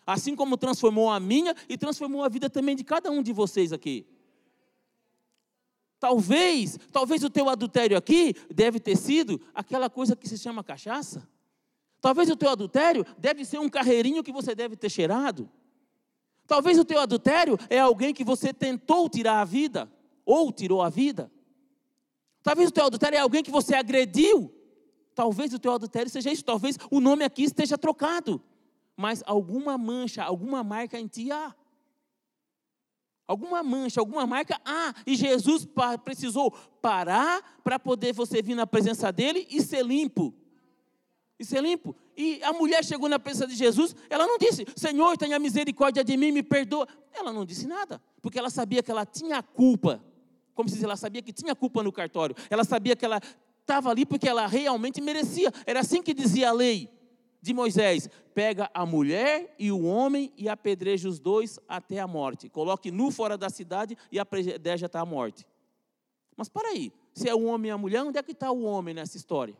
assim 0.07 0.37
como 0.37 0.59
transformou 0.59 1.09
a 1.09 1.19
minha 1.19 1.55
e 1.67 1.79
transformou 1.79 2.23
a 2.23 2.29
vida 2.29 2.51
também 2.51 2.77
de 2.77 2.85
cada 2.85 3.11
um 3.11 3.23
de 3.23 3.33
vocês 3.33 3.73
aqui. 3.73 4.07
Talvez, 5.99 6.79
talvez 6.93 7.25
o 7.25 7.31
teu 7.31 7.49
adultério 7.49 7.97
aqui 7.97 8.35
deve 8.55 8.79
ter 8.79 8.99
sido 8.99 9.41
aquela 9.55 9.89
coisa 9.89 10.15
que 10.15 10.29
se 10.29 10.37
chama 10.37 10.63
cachaça. 10.63 11.27
Talvez 12.03 12.29
o 12.29 12.37
teu 12.37 12.51
adultério 12.51 13.07
deve 13.17 13.47
ser 13.47 13.61
um 13.61 13.71
carreirinho 13.71 14.23
que 14.23 14.31
você 14.31 14.55
deve 14.55 14.77
ter 14.77 14.91
cheirado. 14.91 15.49
Talvez 16.47 16.79
o 16.79 16.85
teu 16.85 17.01
adultério 17.01 17.57
é 17.71 17.81
alguém 17.81 18.13
que 18.13 18.25
você 18.25 18.53
tentou 18.53 19.09
tirar 19.09 19.41
a 19.41 19.45
vida 19.47 19.91
ou 20.23 20.53
tirou 20.53 20.83
a 20.83 20.91
vida. 20.91 21.33
Talvez 22.43 22.69
o 22.69 22.73
teu 22.73 22.85
adultério 22.85 23.17
é 23.17 23.21
alguém 23.21 23.43
que 23.43 23.51
você 23.51 23.75
agrediu. 23.75 24.53
Talvez 25.15 25.53
o 25.53 25.59
teu 25.59 25.73
adultério 25.73 26.11
seja 26.11 26.31
isso. 26.31 26.45
Talvez 26.45 26.77
o 26.91 27.01
nome 27.01 27.25
aqui 27.25 27.45
esteja 27.45 27.77
trocado. 27.77 28.43
Mas 28.97 29.23
alguma 29.27 29.77
mancha, 29.77 30.23
alguma 30.23 30.63
marca 30.63 30.99
em 30.99 31.07
ti 31.07 31.31
há. 31.31 31.55
Alguma 33.27 33.63
mancha, 33.63 34.01
alguma 34.01 34.27
marca 34.27 34.61
há. 34.65 34.95
E 35.07 35.15
Jesus 35.17 35.67
precisou 36.05 36.51
parar 36.83 37.61
para 37.63 37.79
poder 37.79 38.13
você 38.13 38.43
vir 38.43 38.55
na 38.55 38.67
presença 38.67 39.13
dele 39.13 39.47
e 39.51 39.63
ser 39.63 39.85
limpo 39.85 40.35
e 41.41 41.45
ser 41.45 41.63
limpo. 41.63 41.97
E 42.15 42.39
a 42.45 42.53
mulher 42.53 42.85
chegou 42.85 43.09
na 43.09 43.19
presença 43.19 43.47
de 43.47 43.55
Jesus, 43.55 43.97
ela 44.11 44.27
não 44.27 44.37
disse, 44.37 44.67
Senhor, 44.77 45.17
tenha 45.17 45.39
misericórdia 45.39 46.05
de 46.05 46.15
mim, 46.15 46.31
me 46.31 46.43
perdoa. 46.43 46.87
Ela 47.15 47.33
não 47.33 47.47
disse 47.47 47.67
nada, 47.67 48.01
porque 48.21 48.39
ela 48.39 48.51
sabia 48.51 48.83
que 48.83 48.91
ela 48.91 49.07
tinha 49.07 49.43
culpa. 49.43 50.05
Como 50.61 50.69
se 50.69 50.85
ela 50.85 50.95
sabia 50.95 51.23
que 51.23 51.33
tinha 51.33 51.57
culpa 51.57 51.83
no 51.83 51.91
cartório. 51.91 52.37
Ela 52.51 52.65
sabia 52.65 52.95
que 52.95 53.03
ela 53.03 53.19
estava 53.63 53.89
ali 53.89 54.05
porque 54.05 54.29
ela 54.29 54.47
realmente 54.47 55.01
merecia. 55.01 55.51
Era 55.65 55.81
assim 55.81 56.03
que 56.03 56.13
dizia 56.13 56.51
a 56.51 56.53
lei 56.53 56.91
de 57.41 57.55
Moisés: 57.55 58.11
pega 58.35 58.71
a 58.75 58.85
mulher 58.85 59.57
e 59.59 59.73
o 59.73 59.83
homem 59.83 60.31
e 60.37 60.51
apedreja 60.51 61.09
os 61.09 61.19
dois 61.19 61.59
até 61.67 61.99
a 61.99 62.07
morte. 62.07 62.51
Coloque 62.51 62.91
nu 62.91 63.11
fora 63.11 63.39
da 63.39 63.49
cidade 63.49 63.97
e 64.13 64.19
apedreja 64.19 64.85
até 64.85 64.99
a 64.99 65.07
morte. 65.07 65.47
Mas 66.37 66.51
para 66.51 66.69
aí, 66.69 66.93
se 67.15 67.27
é 67.27 67.35
o 67.35 67.45
homem 67.45 67.71
e 67.71 67.73
a 67.73 67.79
mulher, 67.79 68.03
onde 68.03 68.19
é 68.19 68.23
que 68.23 68.33
está 68.33 68.51
o 68.51 68.65
homem 68.65 68.93
nessa 68.93 69.17
história? 69.17 69.57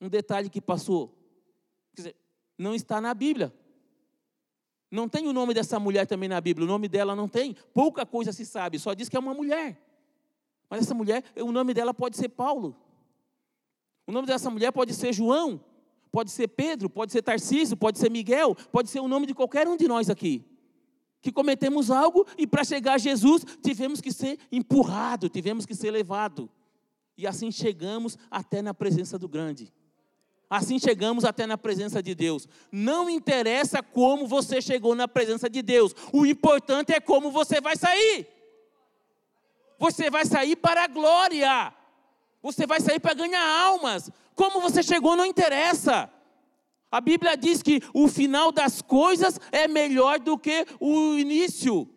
um 0.00 0.08
detalhe 0.08 0.48
que 0.48 0.62
passou. 0.62 1.08
Quer 1.94 2.00
dizer, 2.00 2.16
não 2.56 2.74
está 2.74 3.02
na 3.02 3.12
Bíblia. 3.12 3.52
Não 4.90 5.08
tem 5.08 5.26
o 5.26 5.32
nome 5.32 5.52
dessa 5.52 5.78
mulher 5.78 6.06
também 6.06 6.28
na 6.28 6.40
Bíblia, 6.40 6.64
o 6.64 6.68
nome 6.68 6.88
dela 6.88 7.14
não 7.14 7.28
tem. 7.28 7.54
Pouca 7.74 8.06
coisa 8.06 8.32
se 8.32 8.46
sabe, 8.46 8.78
só 8.78 8.94
diz 8.94 9.08
que 9.08 9.16
é 9.16 9.20
uma 9.20 9.34
mulher. 9.34 9.80
Mas 10.70 10.82
essa 10.82 10.94
mulher, 10.94 11.22
o 11.36 11.52
nome 11.52 11.74
dela 11.74 11.92
pode 11.92 12.16
ser 12.16 12.28
Paulo. 12.28 12.76
O 14.06 14.12
nome 14.12 14.26
dessa 14.26 14.50
mulher 14.50 14.72
pode 14.72 14.94
ser 14.94 15.12
João, 15.12 15.60
pode 16.10 16.30
ser 16.30 16.48
Pedro, 16.48 16.88
pode 16.88 17.12
ser 17.12 17.22
Tarcísio, 17.22 17.76
pode 17.76 17.98
ser 17.98 18.10
Miguel, 18.10 18.54
pode 18.72 18.88
ser 18.88 19.00
o 19.00 19.08
nome 19.08 19.26
de 19.26 19.34
qualquer 19.34 19.68
um 19.68 19.76
de 19.76 19.86
nós 19.86 20.08
aqui. 20.08 20.44
Que 21.20 21.30
cometemos 21.30 21.90
algo 21.90 22.26
e 22.38 22.46
para 22.46 22.64
chegar 22.64 22.94
a 22.94 22.98
Jesus 22.98 23.44
tivemos 23.62 24.00
que 24.00 24.12
ser 24.12 24.38
empurrado, 24.50 25.28
tivemos 25.28 25.66
que 25.66 25.74
ser 25.74 25.90
levado. 25.90 26.48
E 27.16 27.26
assim 27.26 27.50
chegamos 27.50 28.16
até 28.30 28.62
na 28.62 28.72
presença 28.72 29.18
do 29.18 29.28
grande. 29.28 29.72
Assim 30.50 30.78
chegamos 30.78 31.24
até 31.24 31.46
na 31.46 31.58
presença 31.58 32.02
de 32.02 32.14
Deus. 32.14 32.48
Não 32.72 33.10
interessa 33.10 33.82
como 33.82 34.26
você 34.26 34.62
chegou 34.62 34.94
na 34.94 35.06
presença 35.06 35.48
de 35.48 35.60
Deus, 35.60 35.94
o 36.12 36.24
importante 36.24 36.92
é 36.92 37.00
como 37.00 37.30
você 37.30 37.60
vai 37.60 37.76
sair. 37.76 38.26
Você 39.78 40.10
vai 40.10 40.24
sair 40.24 40.56
para 40.56 40.84
a 40.84 40.88
glória, 40.88 41.72
você 42.42 42.66
vai 42.66 42.80
sair 42.80 42.98
para 42.98 43.14
ganhar 43.14 43.46
almas. 43.62 44.10
Como 44.34 44.60
você 44.60 44.82
chegou 44.82 45.16
não 45.16 45.26
interessa. 45.26 46.10
A 46.90 47.00
Bíblia 47.00 47.36
diz 47.36 47.62
que 47.62 47.82
o 47.92 48.08
final 48.08 48.50
das 48.50 48.80
coisas 48.80 49.38
é 49.52 49.68
melhor 49.68 50.18
do 50.18 50.38
que 50.38 50.66
o 50.80 51.14
início. 51.14 51.88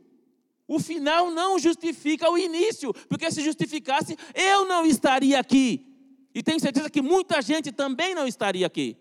O 0.68 0.80
final 0.80 1.32
não 1.32 1.58
justifica 1.58 2.30
o 2.30 2.38
início, 2.38 2.94
porque 3.08 3.32
se 3.32 3.42
justificasse, 3.42 4.18
eu 4.34 4.66
não 4.66 4.86
estaria 4.86 5.40
aqui. 5.40 5.91
E 6.34 6.42
tenho 6.42 6.60
certeza 6.60 6.90
que 6.90 7.02
muita 7.02 7.42
gente 7.42 7.72
também 7.72 8.16
não 8.16 8.26
estaria 8.26 8.66
aqui. 8.66 8.98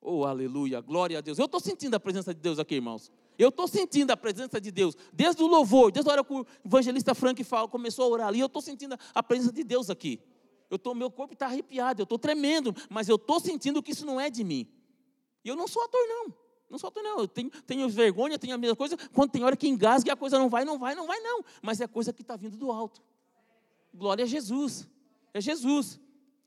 Oh, 0.00 0.24
aleluia, 0.24 0.80
glória 0.80 1.18
a 1.18 1.20
Deus. 1.20 1.38
Eu 1.38 1.46
estou 1.46 1.60
sentindo 1.60 1.94
a 1.94 2.00
presença 2.00 2.34
de 2.34 2.40
Deus 2.40 2.58
aqui, 2.58 2.74
irmãos. 2.74 3.10
Eu 3.38 3.50
estou 3.50 3.68
sentindo 3.68 4.10
a 4.10 4.16
presença 4.16 4.60
de 4.60 4.70
Deus. 4.70 4.96
Desde 5.12 5.42
o 5.42 5.46
louvor, 5.46 5.92
desde 5.92 6.10
a 6.10 6.12
hora 6.12 6.24
que 6.24 6.32
o 6.32 6.44
evangelista 6.64 7.14
Frank 7.14 7.42
fala, 7.44 7.68
começou 7.68 8.04
a 8.04 8.08
orar 8.08 8.28
ali, 8.28 8.40
eu 8.40 8.46
estou 8.46 8.60
sentindo 8.60 8.96
a 9.14 9.22
presença 9.22 9.52
de 9.52 9.62
Deus 9.62 9.90
aqui. 9.90 10.20
Eu 10.68 10.78
tô, 10.78 10.94
meu 10.94 11.10
corpo 11.10 11.34
está 11.34 11.46
arrepiado, 11.46 12.00
eu 12.00 12.04
estou 12.04 12.18
tremendo, 12.18 12.74
mas 12.90 13.08
eu 13.08 13.16
estou 13.16 13.38
sentindo 13.38 13.82
que 13.82 13.92
isso 13.92 14.04
não 14.04 14.20
é 14.20 14.28
de 14.28 14.42
mim. 14.42 14.66
E 15.44 15.48
eu 15.48 15.54
não 15.54 15.68
sou 15.68 15.84
ator, 15.84 16.00
não. 16.08 16.34
Não 16.68 16.78
sou 16.78 16.88
ator, 16.88 17.02
não. 17.02 17.20
Eu 17.20 17.28
tenho, 17.28 17.50
tenho 17.64 17.88
vergonha, 17.88 18.38
tenho 18.38 18.54
a 18.54 18.58
mesma 18.58 18.74
coisa. 18.74 18.96
Quando 19.12 19.30
tem 19.30 19.44
hora 19.44 19.56
que 19.56 19.68
engasga 19.68 20.10
e 20.10 20.12
a 20.12 20.16
coisa 20.16 20.38
não 20.38 20.48
vai, 20.48 20.64
não 20.64 20.78
vai, 20.78 20.94
não 20.94 21.06
vai, 21.06 21.20
não. 21.20 21.44
Mas 21.60 21.80
é 21.80 21.86
coisa 21.86 22.12
que 22.12 22.22
está 22.22 22.34
vindo 22.36 22.56
do 22.56 22.72
alto. 22.72 23.02
Glória 23.94 24.24
a 24.24 24.26
Jesus 24.26 24.88
é 25.34 25.40
Jesus. 25.40 26.00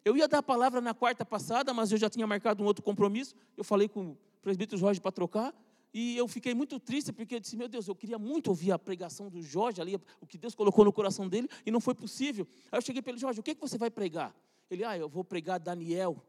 Eu 0.03 0.15
ia 0.15 0.27
dar 0.27 0.39
a 0.39 0.43
palavra 0.43 0.79
na 0.79 0.93
quarta 0.93 1.25
passada, 1.25 1.73
mas 1.73 1.91
eu 1.91 1.97
já 1.97 2.09
tinha 2.09 2.27
marcado 2.27 2.61
um 2.61 2.65
outro 2.65 2.83
compromisso. 2.83 3.35
Eu 3.57 3.63
falei 3.63 3.87
com 3.87 4.11
o 4.11 4.17
presbítero 4.41 4.77
Jorge 4.77 5.01
para 5.01 5.11
trocar. 5.11 5.53
E 5.91 6.17
eu 6.17 6.27
fiquei 6.27 6.53
muito 6.53 6.77
triste, 6.77 7.13
porque 7.13 7.35
eu 7.35 7.39
disse, 7.39 7.55
meu 7.55 7.69
Deus, 7.69 7.87
eu 7.87 7.95
queria 7.95 8.19
muito 8.19 8.49
ouvir 8.49 8.71
a 8.73 8.77
pregação 8.77 9.29
do 9.29 9.41
Jorge 9.41 9.81
ali, 9.81 9.95
o 10.19 10.27
que 10.27 10.37
Deus 10.37 10.53
colocou 10.53 10.83
no 10.83 10.91
coração 10.91 11.27
dele, 11.27 11.47
e 11.65 11.71
não 11.71 11.79
foi 11.79 11.95
possível. 11.95 12.45
Aí 12.69 12.77
eu 12.77 12.81
cheguei 12.81 13.01
para 13.01 13.13
ele, 13.13 13.19
Jorge, 13.19 13.39
o 13.39 13.43
que, 13.43 13.55
que 13.55 13.61
você 13.61 13.77
vai 13.77 13.89
pregar? 13.89 14.35
Ele, 14.69 14.83
ah, 14.83 14.97
eu 14.97 15.07
vou 15.07 15.23
pregar 15.23 15.57
Daniel. 15.57 16.21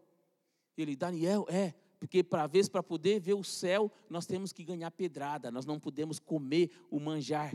Ele, 0.79 0.95
Daniel, 0.95 1.47
é, 1.49 1.75
porque 1.99 2.23
para 2.23 2.47
vez 2.47 2.69
para 2.69 2.83
poder 2.83 3.19
ver 3.19 3.35
o 3.35 3.43
céu, 3.43 3.91
nós 4.09 4.25
temos 4.25 4.53
que 4.53 4.63
ganhar 4.63 4.91
pedrada, 4.93 5.51
nós 5.51 5.67
não 5.67 5.81
podemos 5.81 6.21
comer 6.21 6.71
o 6.89 7.01
manjar. 7.01 7.53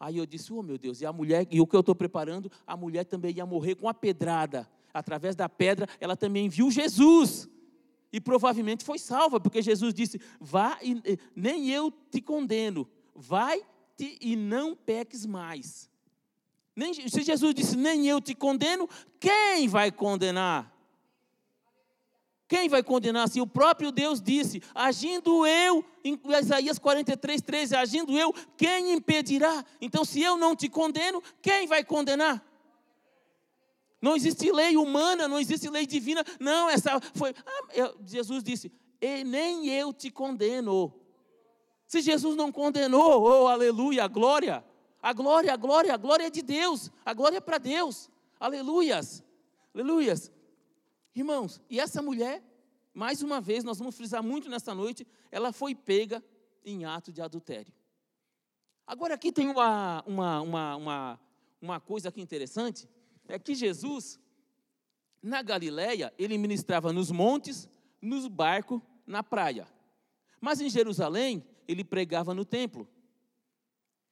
Aí 0.00 0.16
eu 0.16 0.24
disse, 0.24 0.50
oh 0.50 0.62
meu 0.62 0.78
Deus, 0.78 1.02
e 1.02 1.06
a 1.06 1.12
mulher, 1.12 1.46
e 1.50 1.60
o 1.60 1.66
que 1.66 1.76
eu 1.76 1.80
estou 1.80 1.94
preparando, 1.94 2.50
a 2.66 2.74
mulher 2.74 3.04
também 3.04 3.36
ia 3.36 3.44
morrer 3.44 3.74
com 3.74 3.86
a 3.86 3.92
pedrada. 3.92 4.66
Através 4.94 5.36
da 5.36 5.46
pedra, 5.46 5.86
ela 6.00 6.16
também 6.16 6.48
viu 6.48 6.70
Jesus. 6.70 7.46
E 8.10 8.18
provavelmente 8.18 8.82
foi 8.82 8.98
salva, 8.98 9.38
porque 9.38 9.60
Jesus 9.60 9.92
disse: 9.92 10.18
Vá 10.40 10.78
e 10.82 11.00
nem 11.36 11.70
eu 11.70 11.92
te 12.10 12.20
condeno, 12.22 12.88
vai 13.14 13.60
-te 13.94 14.16
e 14.22 14.34
não 14.34 14.74
peques 14.74 15.26
mais. 15.26 15.90
Nem, 16.74 16.94
se 16.94 17.22
Jesus 17.22 17.54
disse: 17.54 17.76
Nem 17.76 18.08
eu 18.08 18.20
te 18.22 18.34
condeno, 18.34 18.88
quem 19.20 19.68
vai 19.68 19.92
condenar? 19.92 20.69
Quem 22.50 22.68
vai 22.68 22.82
condenar 22.82 23.28
se 23.28 23.40
o 23.40 23.46
próprio 23.46 23.92
Deus 23.92 24.20
disse: 24.20 24.60
agindo 24.74 25.46
eu, 25.46 25.84
em 26.02 26.20
Isaías 26.36 26.80
43, 26.80 27.40
13, 27.40 27.76
agindo 27.76 28.18
eu, 28.18 28.34
quem 28.56 28.92
impedirá? 28.92 29.64
Então, 29.80 30.04
se 30.04 30.20
eu 30.20 30.36
não 30.36 30.56
te 30.56 30.68
condeno, 30.68 31.22
quem 31.40 31.68
vai 31.68 31.84
condenar? 31.84 32.44
Não 34.02 34.16
existe 34.16 34.50
lei 34.50 34.76
humana, 34.76 35.28
não 35.28 35.38
existe 35.38 35.70
lei 35.70 35.86
divina. 35.86 36.24
Não, 36.40 36.68
essa 36.68 37.00
foi. 37.14 37.32
Ah, 37.46 37.94
Jesus 38.04 38.42
disse: 38.42 38.72
nem 39.24 39.68
eu 39.68 39.92
te 39.92 40.10
condeno. 40.10 40.92
Se 41.86 42.00
Jesus 42.00 42.34
não 42.34 42.50
condenou, 42.50 43.22
oh 43.22 43.46
aleluia, 43.46 44.02
a 44.02 44.08
glória, 44.08 44.64
a 45.00 45.12
glória, 45.12 45.52
a 45.52 45.56
glória, 45.56 45.94
a 45.94 45.96
glória 45.96 46.26
é 46.26 46.30
de 46.30 46.42
Deus, 46.42 46.90
a 47.04 47.14
glória 47.14 47.36
é 47.36 47.40
para 47.40 47.58
Deus, 47.58 48.10
aleluias, 48.40 49.22
aleluias. 49.72 50.32
Irmãos, 51.14 51.60
e 51.68 51.80
essa 51.80 52.00
mulher, 52.00 52.42
mais 52.94 53.22
uma 53.22 53.40
vez, 53.40 53.64
nós 53.64 53.78
vamos 53.78 53.96
frisar 53.96 54.22
muito 54.22 54.48
nessa 54.48 54.74
noite, 54.74 55.06
ela 55.30 55.52
foi 55.52 55.74
pega 55.74 56.22
em 56.64 56.84
ato 56.84 57.12
de 57.12 57.20
adultério. 57.20 57.72
Agora, 58.86 59.14
aqui 59.14 59.32
tem 59.32 59.48
uma, 59.48 60.02
uma, 60.06 60.40
uma, 60.40 60.76
uma, 60.76 61.20
uma 61.60 61.80
coisa 61.80 62.08
aqui 62.08 62.20
interessante, 62.20 62.88
é 63.28 63.38
que 63.38 63.54
Jesus, 63.54 64.18
na 65.22 65.42
Galiléia, 65.42 66.12
ele 66.18 66.36
ministrava 66.36 66.92
nos 66.92 67.10
montes, 67.10 67.68
nos 68.00 68.26
barcos, 68.26 68.80
na 69.06 69.22
praia. 69.22 69.66
Mas 70.40 70.60
em 70.60 70.68
Jerusalém, 70.68 71.44
ele 71.68 71.84
pregava 71.84 72.34
no 72.34 72.44
templo. 72.44 72.88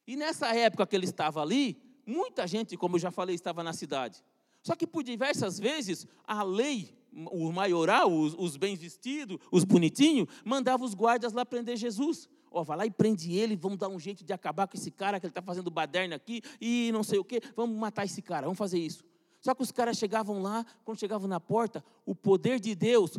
E 0.07 0.15
nessa 0.15 0.55
época 0.55 0.87
que 0.87 0.95
ele 0.95 1.05
estava 1.05 1.41
ali, 1.41 1.81
muita 2.05 2.47
gente, 2.47 2.77
como 2.77 2.95
eu 2.95 2.99
já 2.99 3.11
falei, 3.11 3.35
estava 3.35 3.63
na 3.63 3.73
cidade. 3.73 4.23
Só 4.61 4.75
que 4.75 4.85
por 4.85 5.03
diversas 5.03 5.59
vezes 5.59 6.07
a 6.25 6.43
lei, 6.43 6.93
o 7.31 7.51
maioral, 7.51 8.11
os, 8.11 8.35
os 8.37 8.57
bem 8.57 8.75
vestidos, 8.75 9.37
os 9.51 9.63
bonitinhos, 9.63 10.27
mandava 10.43 10.83
os 10.83 10.93
guardas 10.93 11.33
lá 11.33 11.45
prender 11.45 11.77
Jesus. 11.77 12.29
Ó, 12.51 12.63
vai 12.63 12.77
lá 12.77 12.85
e 12.85 12.91
prende 12.91 13.31
ele, 13.33 13.55
vamos 13.55 13.77
dar 13.77 13.89
um 13.89 13.99
jeito 13.99 14.23
de 14.23 14.33
acabar 14.33 14.67
com 14.67 14.75
esse 14.75 14.89
cara 14.89 15.19
que 15.19 15.25
ele 15.25 15.31
está 15.31 15.41
fazendo 15.41 15.69
baderna 15.69 16.15
aqui 16.15 16.41
e 16.59 16.89
não 16.91 17.03
sei 17.03 17.19
o 17.19 17.23
quê, 17.23 17.41
vamos 17.55 17.77
matar 17.77 18.05
esse 18.05 18.21
cara, 18.21 18.47
vamos 18.47 18.57
fazer 18.57 18.79
isso. 18.79 19.03
Só 19.39 19.53
que 19.53 19.61
os 19.61 19.71
caras 19.71 19.97
chegavam 19.97 20.41
lá, 20.41 20.65
quando 20.83 20.99
chegavam 20.99 21.27
na 21.27 21.39
porta, 21.39 21.83
o 22.05 22.13
poder 22.13 22.59
de 22.59 22.75
Deus 22.75 23.17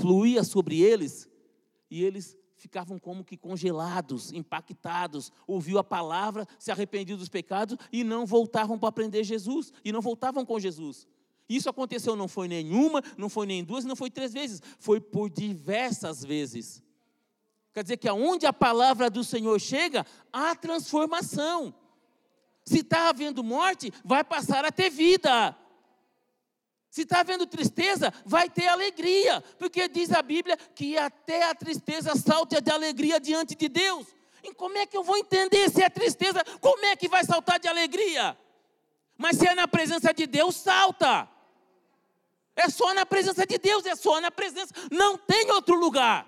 fluía 0.00 0.44
sobre 0.44 0.80
eles 0.80 1.28
e 1.90 2.04
eles 2.04 2.36
ficavam 2.56 2.98
como 2.98 3.24
que 3.24 3.36
congelados, 3.36 4.32
impactados, 4.32 5.30
ouviu 5.46 5.78
a 5.78 5.84
palavra, 5.84 6.46
se 6.58 6.70
arrependiam 6.70 7.18
dos 7.18 7.28
pecados 7.28 7.76
e 7.92 8.02
não 8.02 8.26
voltavam 8.26 8.78
para 8.78 8.88
aprender 8.88 9.22
Jesus, 9.22 9.72
e 9.84 9.92
não 9.92 10.00
voltavam 10.00 10.44
com 10.44 10.58
Jesus. 10.58 11.06
Isso 11.48 11.68
aconteceu 11.68 12.16
não 12.16 12.26
foi 12.26 12.48
nenhuma, 12.48 13.02
não 13.16 13.28
foi 13.28 13.46
nem 13.46 13.62
duas, 13.62 13.84
não 13.84 13.94
foi 13.94 14.10
três 14.10 14.32
vezes, 14.32 14.60
foi 14.78 15.00
por 15.00 15.30
diversas 15.30 16.24
vezes. 16.24 16.82
Quer 17.72 17.82
dizer 17.82 17.98
que 17.98 18.08
aonde 18.08 18.46
a 18.46 18.52
palavra 18.52 19.10
do 19.10 19.22
Senhor 19.22 19.60
chega, 19.60 20.04
há 20.32 20.56
transformação. 20.56 21.74
Se 22.64 22.80
está 22.80 23.10
havendo 23.10 23.44
morte, 23.44 23.92
vai 24.04 24.24
passar 24.24 24.64
a 24.64 24.72
ter 24.72 24.90
vida. 24.90 25.56
Se 26.96 27.02
está 27.02 27.20
havendo 27.20 27.46
tristeza, 27.46 28.10
vai 28.24 28.48
ter 28.48 28.68
alegria, 28.68 29.44
porque 29.58 29.86
diz 29.86 30.10
a 30.12 30.22
Bíblia 30.22 30.56
que 30.56 30.96
até 30.96 31.42
a 31.42 31.54
tristeza 31.54 32.16
salta 32.16 32.58
de 32.58 32.70
alegria 32.70 33.20
diante 33.20 33.54
de 33.54 33.68
Deus. 33.68 34.06
E 34.42 34.54
como 34.54 34.78
é 34.78 34.86
que 34.86 34.96
eu 34.96 35.04
vou 35.04 35.18
entender 35.18 35.70
se 35.70 35.82
é 35.82 35.90
tristeza? 35.90 36.42
Como 36.58 36.82
é 36.86 36.96
que 36.96 37.06
vai 37.06 37.22
saltar 37.22 37.60
de 37.60 37.68
alegria? 37.68 38.34
Mas 39.18 39.36
se 39.36 39.46
é 39.46 39.54
na 39.54 39.68
presença 39.68 40.14
de 40.14 40.26
Deus, 40.26 40.56
salta. 40.56 41.28
É 42.56 42.70
só 42.70 42.94
na 42.94 43.04
presença 43.04 43.46
de 43.46 43.58
Deus, 43.58 43.84
é 43.84 43.94
só 43.94 44.18
na 44.18 44.30
presença, 44.30 44.72
não 44.90 45.18
tem 45.18 45.50
outro 45.50 45.74
lugar. 45.74 46.26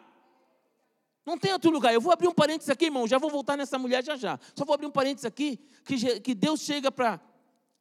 Não 1.25 1.39
tem 1.39 1.51
outro 1.51 1.71
lugar. 1.71 1.95
Eu 1.95 2.01
vou 2.03 2.13
abrir 2.13 2.29
um 2.29 2.35
parênteses 2.35 2.69
aqui, 2.69 2.85
irmão, 2.85 3.09
já 3.09 3.17
vou 3.17 3.31
voltar 3.31 3.57
nessa 3.57 3.79
mulher 3.79 4.05
já 4.05 4.17
já. 4.17 4.39
Só 4.55 4.67
vou 4.67 4.75
abrir 4.75 4.87
um 4.87 4.91
parênteses 4.91 5.25
aqui, 5.25 5.59
que, 5.87 6.21
que 6.21 6.35
Deus 6.35 6.61
chega 6.61 6.93
para 6.93 7.19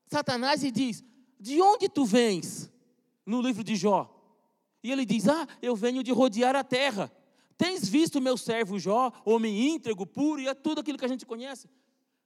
Satanás 0.10 0.64
e 0.64 0.72
diz: 0.72 1.04
De 1.38 1.62
onde 1.62 1.90
tu 1.90 2.06
vens? 2.06 2.77
No 3.28 3.42
livro 3.42 3.64
de 3.64 3.76
Jó. 3.76 4.12
E 4.82 4.92
ele 4.92 5.06
diz: 5.06 5.28
Ah, 5.28 5.48
eu 5.62 5.76
venho 5.76 6.02
de 6.02 6.12
rodear 6.12 6.56
a 6.56 6.64
terra. 6.64 7.12
Tens 7.58 7.88
visto 7.88 8.22
meu 8.22 8.38
servo 8.38 8.80
Jó, 8.80 9.12
homem 9.26 9.70
íntegro, 9.70 10.08
puro, 10.08 10.42
e 10.42 10.48
é 10.48 10.54
tudo 10.56 10.82
aquilo 10.82 10.98
que 10.98 11.06
a 11.06 11.10
gente 11.10 11.26
conhece. 11.26 11.70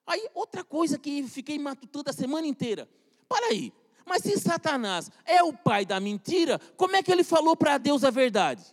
Aí, 0.06 0.30
outra 0.34 0.64
coisa 0.64 1.00
que 1.00 1.24
fiquei 1.28 1.58
matutando 1.58 2.10
a 2.10 2.14
semana 2.14 2.46
inteira. 2.48 2.88
Para 3.28 3.48
aí, 3.48 3.74
mas 4.06 4.24
se 4.24 4.38
Satanás 4.38 5.10
é 5.26 5.42
o 5.42 5.54
pai 5.54 5.86
da 5.86 6.00
mentira, 6.00 6.60
como 6.76 6.96
é 6.96 7.04
que 7.04 7.12
ele 7.12 7.24
falou 7.24 7.56
para 7.56 7.78
Deus 7.78 8.04
a 8.04 8.10
verdade? 8.10 8.64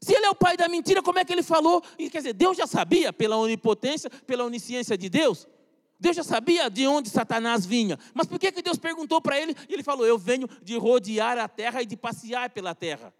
Se 0.00 0.14
ele 0.14 0.26
é 0.26 0.30
o 0.30 0.34
pai 0.34 0.56
da 0.56 0.68
mentira, 0.68 1.02
como 1.02 1.18
é 1.18 1.24
que 1.24 1.32
ele 1.32 1.42
falou? 1.42 1.82
E, 1.98 2.08
quer 2.08 2.18
dizer, 2.18 2.34
Deus 2.34 2.56
já 2.56 2.66
sabia, 2.66 3.12
pela 3.12 3.36
onipotência, 3.36 4.08
pela 4.08 4.44
onisciência 4.44 4.96
de 4.96 5.08
Deus, 5.08 5.48
Deus 5.98 6.16
já 6.16 6.22
sabia 6.22 6.70
de 6.70 6.86
onde 6.86 7.10
Satanás 7.10 7.66
vinha. 7.66 7.98
Mas 8.14 8.26
por 8.26 8.38
que, 8.38 8.52
que 8.52 8.62
Deus 8.62 8.78
perguntou 8.78 9.20
para 9.20 9.40
ele? 9.40 9.54
E 9.68 9.74
ele 9.74 9.82
falou: 9.82 10.06
Eu 10.06 10.16
venho 10.16 10.48
de 10.62 10.76
rodear 10.76 11.38
a 11.38 11.48
terra 11.48 11.82
e 11.82 11.86
de 11.86 11.96
passear 11.96 12.50
pela 12.50 12.74
terra. 12.74 13.12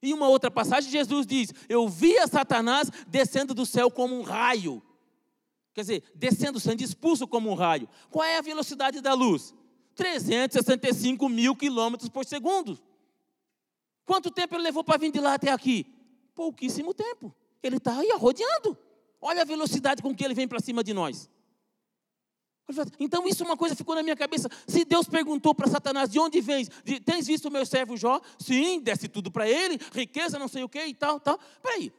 Em 0.00 0.12
uma 0.12 0.28
outra 0.28 0.50
passagem, 0.50 0.90
Jesus 0.90 1.26
diz: 1.26 1.52
Eu 1.68 1.88
via 1.88 2.26
Satanás 2.26 2.90
descendo 3.08 3.52
do 3.52 3.66
céu 3.66 3.90
como 3.90 4.18
um 4.18 4.22
raio. 4.22 4.82
Quer 5.74 5.80
dizer, 5.80 6.02
descendo, 6.14 6.60
sendo 6.60 6.82
expulso 6.82 7.26
como 7.26 7.50
um 7.50 7.54
raio. 7.54 7.88
Qual 8.10 8.24
é 8.24 8.38
a 8.38 8.42
velocidade 8.42 9.00
da 9.00 9.14
luz? 9.14 9.54
365 9.94 11.28
mil 11.28 11.56
quilômetros 11.56 12.08
por 12.08 12.24
segundo. 12.24 12.78
Quanto 14.04 14.30
tempo 14.30 14.54
ele 14.54 14.64
levou 14.64 14.84
para 14.84 14.98
vir 14.98 15.10
de 15.10 15.20
lá 15.20 15.34
até 15.34 15.50
aqui? 15.50 15.86
Pouquíssimo 16.34 16.92
tempo. 16.92 17.34
Ele 17.62 17.76
está 17.76 17.98
aí 17.98 18.12
rodeando. 18.16 18.76
Olha 19.22 19.42
a 19.42 19.44
velocidade 19.44 20.02
com 20.02 20.12
que 20.14 20.24
ele 20.24 20.34
vem 20.34 20.48
para 20.48 20.60
cima 20.60 20.82
de 20.82 20.92
nós. 20.92 21.30
Então, 22.98 23.26
isso 23.26 23.42
é 23.42 23.46
uma 23.46 23.56
coisa 23.56 23.74
que 23.74 23.78
ficou 23.78 23.94
na 23.94 24.02
minha 24.02 24.16
cabeça. 24.16 24.48
Se 24.66 24.84
Deus 24.84 25.06
perguntou 25.06 25.54
para 25.54 25.68
Satanás: 25.68 26.10
de 26.10 26.18
onde 26.18 26.40
vens? 26.40 26.68
De, 26.84 26.98
Tens 27.00 27.26
visto 27.26 27.46
o 27.46 27.50
meu 27.50 27.64
servo 27.64 27.96
Jó? 27.96 28.20
Sim, 28.38 28.80
desce 28.80 29.08
tudo 29.08 29.30
para 29.30 29.48
ele, 29.48 29.78
riqueza, 29.92 30.38
não 30.38 30.48
sei 30.48 30.64
o 30.64 30.68
que 30.68 30.84
e 30.84 30.94
tal, 30.94 31.20
tal. 31.20 31.38
Peraí, 31.62 31.92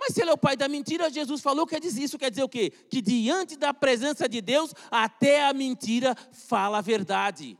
mas 0.00 0.14
se 0.14 0.22
ele 0.22 0.30
é 0.30 0.32
o 0.32 0.38
pai 0.38 0.56
da 0.56 0.66
mentira, 0.66 1.10
Jesus 1.10 1.42
falou 1.42 1.66
que 1.66 1.78
dizer 1.78 2.02
isso 2.02 2.18
quer 2.18 2.30
dizer 2.30 2.42
o 2.42 2.48
quê? 2.48 2.72
Que 2.88 3.02
diante 3.02 3.54
da 3.54 3.74
presença 3.74 4.26
de 4.26 4.40
Deus, 4.40 4.72
até 4.90 5.46
a 5.46 5.52
mentira 5.52 6.16
fala 6.32 6.78
a 6.78 6.80
verdade. 6.80 7.58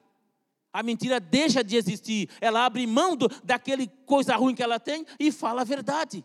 A 0.73 0.83
mentira 0.83 1.21
deixa 1.21 1.63
de 1.63 1.77
existir, 1.77 2.31
ela 2.41 2.65
abre 2.65 2.87
mão 2.87 3.15
do, 3.15 3.29
daquele 3.45 3.89
coisa 4.07 4.37
ruim 4.37 4.55
que 4.55 4.63
ela 4.63 4.81
tem 4.81 5.05
e 5.19 5.31
fala 5.31 5.61
a 5.61 5.65
verdade. 5.65 6.25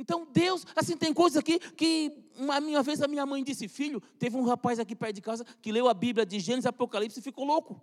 Então 0.00 0.26
Deus, 0.32 0.66
assim, 0.74 0.96
tem 0.96 1.12
coisas 1.12 1.36
aqui 1.36 1.58
que 1.58 2.10
uma 2.38 2.58
minha 2.58 2.82
vez 2.82 3.02
a 3.02 3.06
minha 3.06 3.26
mãe 3.26 3.44
disse, 3.44 3.68
filho, 3.68 4.00
teve 4.18 4.34
um 4.34 4.42
rapaz 4.42 4.78
aqui 4.78 4.96
perto 4.96 5.16
de 5.16 5.20
casa 5.20 5.44
que 5.60 5.70
leu 5.70 5.88
a 5.88 5.92
Bíblia 5.92 6.24
de 6.24 6.40
Gênesis 6.40 6.64
Apocalipse 6.64 7.20
e 7.20 7.22
ficou 7.22 7.44
louco. 7.44 7.78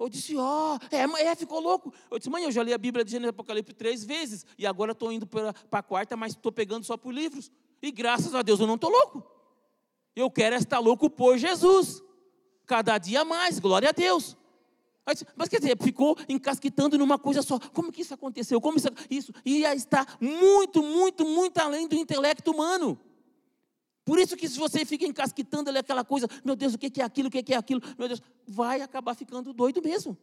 Eu 0.00 0.08
disse, 0.08 0.36
ó, 0.36 0.74
oh, 0.74 0.94
é, 0.94 1.26
é, 1.26 1.36
ficou 1.36 1.60
louco. 1.60 1.94
Eu 2.10 2.18
disse, 2.18 2.28
mãe, 2.28 2.42
eu 2.42 2.50
já 2.50 2.60
li 2.60 2.72
a 2.72 2.78
Bíblia 2.78 3.04
de 3.04 3.12
Gênesis 3.12 3.30
Apocalipse 3.30 3.72
três 3.72 4.04
vezes, 4.04 4.44
e 4.58 4.66
agora 4.66 4.90
estou 4.90 5.12
indo 5.12 5.28
para 5.28 5.54
a 5.70 5.82
quarta, 5.82 6.16
mas 6.16 6.32
estou 6.32 6.50
pegando 6.50 6.84
só 6.84 6.96
por 6.96 7.14
livros. 7.14 7.52
E 7.80 7.92
graças 7.92 8.34
a 8.34 8.42
Deus 8.42 8.58
eu 8.58 8.66
não 8.66 8.74
estou 8.74 8.90
louco. 8.90 9.24
Eu 10.16 10.28
quero 10.32 10.56
estar 10.56 10.80
louco 10.80 11.08
por 11.08 11.38
Jesus. 11.38 12.02
Cada 12.66 12.98
dia 12.98 13.24
mais, 13.24 13.60
glória 13.60 13.90
a 13.90 13.92
Deus. 13.92 14.36
Mas 15.36 15.48
quer 15.48 15.60
dizer, 15.60 15.76
ficou 15.80 16.16
encasquetando 16.28 16.98
numa 16.98 17.18
coisa 17.18 17.42
só. 17.42 17.58
Como 17.58 17.90
que 17.90 18.02
isso 18.02 18.14
aconteceu? 18.14 18.60
Como 18.60 18.76
isso, 18.76 18.88
isso 19.08 19.32
ia 19.44 19.74
estar 19.74 20.18
muito, 20.20 20.82
muito, 20.82 21.24
muito 21.24 21.58
além 21.58 21.88
do 21.88 21.94
intelecto 21.94 22.50
humano. 22.50 22.98
Por 24.04 24.18
isso 24.18 24.36
que 24.36 24.48
se 24.48 24.58
você 24.58 24.84
fica 24.84 25.04
encasquetando 25.04 25.68
ali 25.68 25.78
aquela 25.78 26.04
coisa, 26.04 26.28
meu 26.44 26.56
Deus, 26.56 26.74
o 26.74 26.78
que 26.78 27.00
é 27.00 27.04
aquilo, 27.04 27.28
o 27.28 27.30
que 27.30 27.52
é 27.52 27.56
aquilo, 27.56 27.80
meu 27.98 28.08
Deus, 28.08 28.22
vai 28.46 28.80
acabar 28.80 29.14
ficando 29.14 29.52
doido 29.52 29.82
mesmo. 29.82 30.16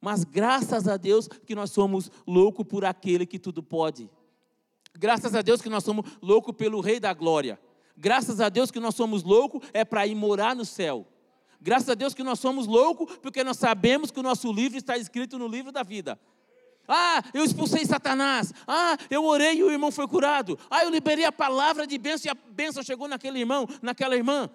Mas 0.00 0.24
graças 0.24 0.86
a 0.86 0.96
Deus 0.96 1.28
que 1.28 1.54
nós 1.54 1.70
somos 1.70 2.10
loucos 2.26 2.66
por 2.66 2.84
aquele 2.84 3.26
que 3.26 3.38
tudo 3.38 3.62
pode. 3.62 4.10
Graças 4.96 5.34
a 5.34 5.42
Deus 5.42 5.60
que 5.60 5.68
nós 5.68 5.84
somos 5.84 6.04
loucos 6.20 6.54
pelo 6.56 6.80
Rei 6.80 6.98
da 6.98 7.12
Glória. 7.12 7.60
Graças 7.96 8.40
a 8.40 8.48
Deus 8.48 8.70
que 8.70 8.80
nós 8.80 8.94
somos 8.94 9.22
loucos 9.22 9.68
é 9.72 9.84
para 9.84 10.06
ir 10.06 10.14
morar 10.14 10.54
no 10.54 10.64
céu. 10.64 11.06
Graças 11.60 11.88
a 11.88 11.94
Deus 11.94 12.14
que 12.14 12.22
nós 12.22 12.38
somos 12.38 12.66
loucos 12.66 13.16
porque 13.18 13.42
nós 13.42 13.56
sabemos 13.56 14.10
que 14.10 14.20
o 14.20 14.22
nosso 14.22 14.52
livro 14.52 14.78
está 14.78 14.96
escrito 14.96 15.38
no 15.38 15.48
livro 15.48 15.72
da 15.72 15.82
vida. 15.82 16.18
Ah, 16.86 17.22
eu 17.34 17.44
expulsei 17.44 17.84
Satanás. 17.84 18.52
Ah, 18.66 18.96
eu 19.10 19.24
orei 19.24 19.58
e 19.58 19.62
o 19.62 19.70
irmão 19.70 19.92
foi 19.92 20.08
curado. 20.08 20.58
Ah, 20.70 20.84
eu 20.84 20.90
liberei 20.90 21.26
a 21.26 21.32
palavra 21.32 21.86
de 21.86 21.98
bênção 21.98 22.28
e 22.28 22.30
a 22.30 22.34
bênção 22.34 22.82
chegou 22.82 23.06
naquele 23.06 23.38
irmão, 23.40 23.68
naquela 23.82 24.16
irmã. 24.16 24.48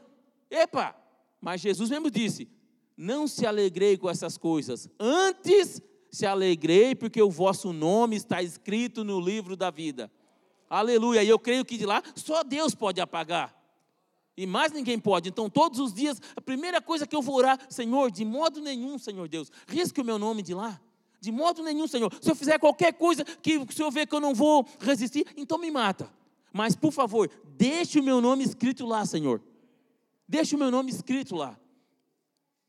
Epa! 0.50 0.96
Mas 1.39 1.62
Jesus 1.62 1.92
mesmo 1.92 2.10
disse: 2.10 2.50
Não 2.98 3.28
se 3.28 3.46
alegrei 3.46 3.98
com 3.98 4.10
essas 4.10 4.36
coisas. 4.36 4.89
Antes 5.00 5.80
se 6.10 6.26
alegrei 6.26 6.96
porque 6.96 7.22
o 7.22 7.30
vosso 7.30 7.72
nome 7.72 8.16
está 8.16 8.42
escrito 8.42 9.04
no 9.04 9.20
livro 9.20 9.56
da 9.56 9.70
vida. 9.70 10.12
Aleluia. 10.68 11.24
E 11.24 11.30
eu 11.30 11.38
creio 11.38 11.63
que 11.63 11.78
de 11.78 11.86
lá 11.86 12.02
só 12.16 12.44
Deus 12.44 12.74
pode 12.74 13.00
apagar. 13.00 13.62
E 14.36 14.48
mais 14.48 14.72
ninguém 14.72 15.00
pode. 15.00 15.30
Então, 15.30 15.50
todos 15.50 15.80
os 15.80 15.93
dias, 15.93 16.19
a 16.36 16.41
primeira 16.41 16.82
coisa 16.82 17.06
que 17.06 17.15
eu 17.15 17.22
vou 17.22 17.36
orar, 17.36 17.60
Senhor, 17.69 18.10
de 18.10 18.26
modo 18.26 18.60
nenhum, 18.62 18.98
Senhor 18.98 19.28
Deus, 19.28 19.52
risque 19.67 20.02
o 20.02 20.06
meu 20.06 20.17
nome 20.17 20.41
de 20.41 20.54
lá. 20.54 20.82
De 21.19 21.32
modo 21.32 21.63
nenhum, 21.63 21.88
Senhor. 21.88 22.12
Se 22.22 22.30
eu 22.30 22.36
fizer 22.36 22.60
qualquer 22.60 22.93
coisa 22.93 23.24
que 23.24 23.58
o 23.58 23.72
Senhor 23.72 23.91
vê 23.91 24.06
que 24.06 24.13
eu 24.13 24.19
não 24.19 24.34
vou 24.34 24.67
resistir, 24.80 25.26
então 25.38 25.58
me 25.58 25.69
mata. 25.69 26.12
Mas, 26.52 26.76
por 26.76 26.91
favor, 26.91 27.30
deixe 27.46 28.00
o 28.00 28.04
meu 28.04 28.19
nome 28.19 28.43
escrito 28.43 28.86
lá, 28.86 29.06
Senhor. 29.06 29.41
Deixe 30.28 30.56
o 30.56 30.60
meu 30.60 30.72
nome 30.72 30.91
escrito 30.91 31.36
lá. 31.36 31.58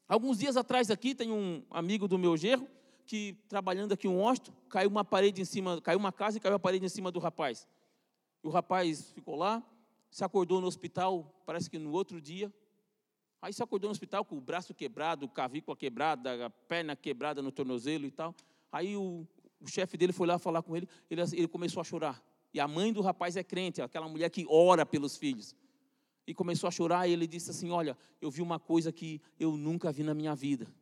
Alguns 0.07 0.39
dias 0.39 0.57
atrás 0.57 0.91
aqui, 0.91 1.15
tem 1.15 1.33
um 1.33 1.63
amigo 1.71 2.07
do 2.07 2.19
meu 2.19 2.37
gerro, 2.37 2.69
que 3.07 3.37
trabalhando 3.49 3.93
aqui 3.93 4.07
um 4.07 4.19
Washington, 4.19 4.53
caiu 4.69 4.91
uma 4.91 5.05
parede 5.05 5.41
em 5.41 5.45
cima, 5.45 5.81
caiu 5.81 5.99
uma 5.99 6.13
casa 6.13 6.37
e 6.37 6.41
caiu 6.41 6.55
a 6.55 6.59
parede 6.59 6.85
em 6.85 6.89
cima 6.89 7.11
do 7.11 7.19
rapaz. 7.19 7.67
E 8.43 8.47
o 8.47 8.51
rapaz 8.51 9.11
ficou 9.13 9.35
lá, 9.35 9.63
se 10.15 10.23
acordou 10.23 10.61
no 10.61 10.69
hospital, 10.69 11.43
parece 11.45 11.69
que 11.69 11.77
no 11.77 11.91
outro 11.91 12.21
dia. 12.21 12.55
Aí 13.43 13.53
se 13.53 13.61
acordou 13.65 13.89
no 13.89 13.91
hospital 13.91 14.25
com 14.25 14.39
o 14.39 14.41
braço 14.41 14.73
quebrado, 14.73 15.29
cavícula 15.29 15.77
quebrada, 15.77 16.47
a 16.47 16.51
perna 16.51 16.95
quebrada 16.95 17.43
no 17.43 17.51
tornozelo 17.51 18.07
e 18.07 18.13
tal. 18.13 18.33
Aí 18.71 18.97
o, 18.97 19.27
o 19.61 19.69
chefe 19.69 19.97
dele 19.97 20.13
foi 20.13 20.29
lá 20.29 20.39
falar 20.39 20.63
com 20.63 20.77
ele, 20.77 20.89
ele, 21.11 21.21
ele 21.33 21.49
começou 21.49 21.81
a 21.81 21.85
chorar. 21.85 22.25
E 22.53 22.61
a 22.61 22.69
mãe 22.69 22.93
do 22.93 23.01
rapaz 23.01 23.35
é 23.35 23.43
crente, 23.43 23.83
aquela 23.83 24.09
mulher 24.09 24.31
que 24.31 24.47
ora 24.49 24.87
pelos 24.87 25.17
filhos. 25.17 25.57
E 26.25 26.33
começou 26.33 26.69
a 26.69 26.71
chorar 26.71 27.09
e 27.09 27.13
ele 27.13 27.27
disse 27.27 27.51
assim: 27.51 27.73
Olha, 27.73 27.99
eu 28.23 28.31
vi 28.31 28.41
uma 28.41 28.61
coisa 28.61 28.93
que 28.93 29.21
eu 29.37 29.57
nunca 29.57 29.91
vi 29.91 30.05
na 30.05 30.15
minha 30.15 30.37
vida. 30.37 30.73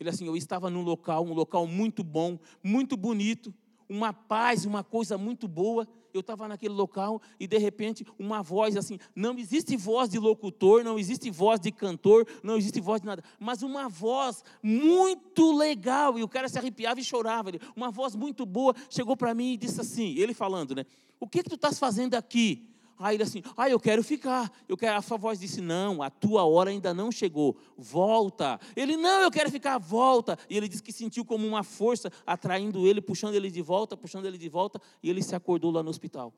Ele 0.00 0.08
assim, 0.08 0.26
eu 0.26 0.34
estava 0.34 0.70
num 0.70 0.82
local, 0.82 1.26
um 1.26 1.34
local 1.34 1.66
muito 1.66 2.02
bom, 2.02 2.38
muito 2.64 2.96
bonito, 2.96 3.54
uma 3.92 4.12
paz, 4.12 4.64
uma 4.64 4.82
coisa 4.82 5.18
muito 5.18 5.46
boa. 5.46 5.86
Eu 6.14 6.20
estava 6.20 6.48
naquele 6.48 6.74
local 6.74 7.22
e 7.38 7.46
de 7.46 7.56
repente 7.58 8.06
uma 8.18 8.42
voz 8.42 8.76
assim, 8.76 8.98
não 9.14 9.38
existe 9.38 9.76
voz 9.76 10.10
de 10.10 10.18
locutor, 10.18 10.84
não 10.84 10.98
existe 10.98 11.30
voz 11.30 11.60
de 11.60 11.70
cantor, 11.70 12.26
não 12.42 12.56
existe 12.56 12.80
voz 12.80 13.00
de 13.00 13.06
nada, 13.06 13.22
mas 13.38 13.62
uma 13.62 13.88
voz 13.88 14.42
muito 14.62 15.56
legal. 15.56 16.18
E 16.18 16.22
o 16.22 16.28
cara 16.28 16.48
se 16.48 16.58
arrepiava 16.58 17.00
e 17.00 17.04
chorava. 17.04 17.50
Uma 17.76 17.90
voz 17.90 18.14
muito 18.14 18.44
boa 18.44 18.74
chegou 18.90 19.16
para 19.16 19.34
mim 19.34 19.52
e 19.52 19.56
disse 19.56 19.80
assim, 19.80 20.14
ele 20.18 20.34
falando, 20.34 20.74
né? 20.74 20.84
O 21.20 21.26
que, 21.26 21.42
que 21.42 21.48
tu 21.48 21.54
estás 21.54 21.78
fazendo 21.78 22.14
aqui? 22.14 22.71
Aí 23.02 23.16
ele 23.16 23.24
assim, 23.24 23.42
ah, 23.56 23.68
eu 23.68 23.80
quero 23.80 24.02
ficar. 24.02 24.50
Eu 24.68 24.76
quero. 24.76 24.96
A 24.96 25.02
sua 25.02 25.16
voz 25.16 25.40
disse, 25.40 25.60
não, 25.60 26.02
a 26.02 26.08
tua 26.08 26.44
hora 26.44 26.70
ainda 26.70 26.94
não 26.94 27.10
chegou. 27.10 27.56
Volta. 27.76 28.60
Ele, 28.76 28.96
não, 28.96 29.22
eu 29.22 29.30
quero 29.30 29.50
ficar, 29.50 29.76
volta. 29.78 30.38
E 30.48 30.56
ele 30.56 30.68
disse 30.68 30.82
que 30.82 30.92
sentiu 30.92 31.24
como 31.24 31.46
uma 31.46 31.64
força 31.64 32.10
atraindo 32.24 32.86
ele, 32.86 33.00
puxando 33.00 33.34
ele 33.34 33.50
de 33.50 33.60
volta, 33.60 33.96
puxando 33.96 34.26
ele 34.26 34.38
de 34.38 34.48
volta. 34.48 34.80
E 35.02 35.10
ele 35.10 35.22
se 35.22 35.34
acordou 35.34 35.72
lá 35.72 35.82
no 35.82 35.90
hospital. 35.90 36.32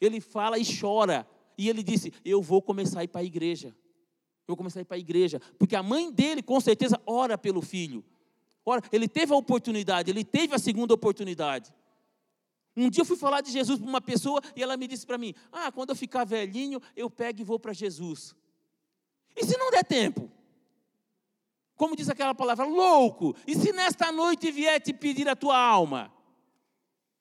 Ele 0.00 0.20
fala 0.20 0.58
e 0.58 0.64
chora. 0.64 1.26
E 1.58 1.68
ele 1.68 1.82
disse, 1.82 2.12
eu 2.24 2.40
vou 2.40 2.62
começar 2.62 3.00
a 3.00 3.04
ir 3.04 3.08
para 3.08 3.20
a 3.20 3.24
igreja. 3.24 3.68
Eu 3.68 4.54
vou 4.54 4.56
começar 4.56 4.80
a 4.80 4.82
ir 4.82 4.84
para 4.84 4.96
a 4.96 5.00
igreja. 5.00 5.40
Porque 5.58 5.74
a 5.74 5.82
mãe 5.82 6.12
dele, 6.12 6.42
com 6.42 6.60
certeza, 6.60 7.00
ora 7.04 7.36
pelo 7.36 7.60
filho. 7.60 8.04
Ora, 8.64 8.80
ele 8.92 9.08
teve 9.08 9.32
a 9.32 9.36
oportunidade, 9.36 10.10
ele 10.10 10.24
teve 10.24 10.54
a 10.54 10.58
segunda 10.58 10.94
oportunidade. 10.94 11.72
Um 12.76 12.88
dia 12.88 13.02
eu 13.02 13.06
fui 13.06 13.16
falar 13.16 13.40
de 13.40 13.50
Jesus 13.50 13.78
para 13.78 13.88
uma 13.88 14.00
pessoa 14.00 14.40
e 14.56 14.62
ela 14.62 14.76
me 14.76 14.86
disse 14.86 15.06
para 15.06 15.18
mim: 15.18 15.34
Ah, 15.50 15.70
quando 15.70 15.90
eu 15.90 15.96
ficar 15.96 16.24
velhinho, 16.24 16.80
eu 16.96 17.10
pego 17.10 17.40
e 17.40 17.44
vou 17.44 17.58
para 17.58 17.72
Jesus. 17.72 18.34
E 19.36 19.44
se 19.44 19.56
não 19.58 19.70
der 19.70 19.84
tempo? 19.84 20.30
Como 21.76 21.96
diz 21.96 22.08
aquela 22.08 22.34
palavra, 22.34 22.64
louco. 22.64 23.34
E 23.46 23.54
se 23.54 23.72
nesta 23.72 24.12
noite 24.12 24.50
vier 24.50 24.80
te 24.80 24.92
pedir 24.92 25.28
a 25.28 25.36
tua 25.36 25.58
alma? 25.58 26.12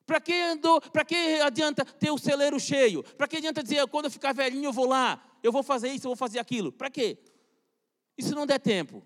Para 0.05 0.19
que 0.21 0.33
andou? 0.33 0.81
Para 0.81 1.05
que 1.05 1.15
adianta 1.41 1.85
ter 1.85 2.11
o 2.11 2.17
celeiro 2.17 2.59
cheio? 2.59 3.03
Para 3.03 3.27
que 3.27 3.37
adianta 3.37 3.63
dizer 3.63 3.87
quando 3.87 4.05
eu 4.05 4.11
ficar 4.11 4.33
velhinho 4.33 4.65
eu 4.65 4.73
vou 4.73 4.85
lá, 4.85 5.23
eu 5.41 5.51
vou 5.51 5.63
fazer 5.63 5.89
isso, 5.89 6.05
eu 6.05 6.09
vou 6.09 6.15
fazer 6.15 6.39
aquilo? 6.39 6.71
Para 6.71 6.89
quê? 6.89 7.17
E 8.17 8.23
se 8.23 8.35
não 8.35 8.45
der 8.45 8.59
tempo? 8.59 9.01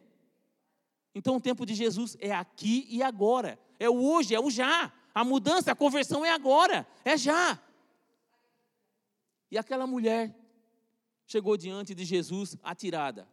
Então 1.13 1.38
o 1.38 1.41
tempo 1.41 1.65
de 1.65 1.73
Jesus 1.73 2.17
é 2.19 2.31
aqui 2.31 2.86
e 2.89 3.01
agora. 3.01 3.58
É 3.79 3.89
o 3.89 4.03
hoje, 4.03 4.36
é 4.36 4.39
o 4.39 4.49
já. 4.49 4.91
A 5.15 5.23
mudança, 5.23 5.71
a 5.71 5.75
conversão 5.75 6.25
é 6.25 6.32
agora, 6.32 6.86
é 7.06 7.17
já. 7.17 7.58
E 9.49 9.58
aquela 9.58 9.88
mulher 9.88 10.36
chegou 11.25 11.56
diante 11.56 11.95
de 11.95 12.04
Jesus 12.04 12.58
atirada. 12.62 13.25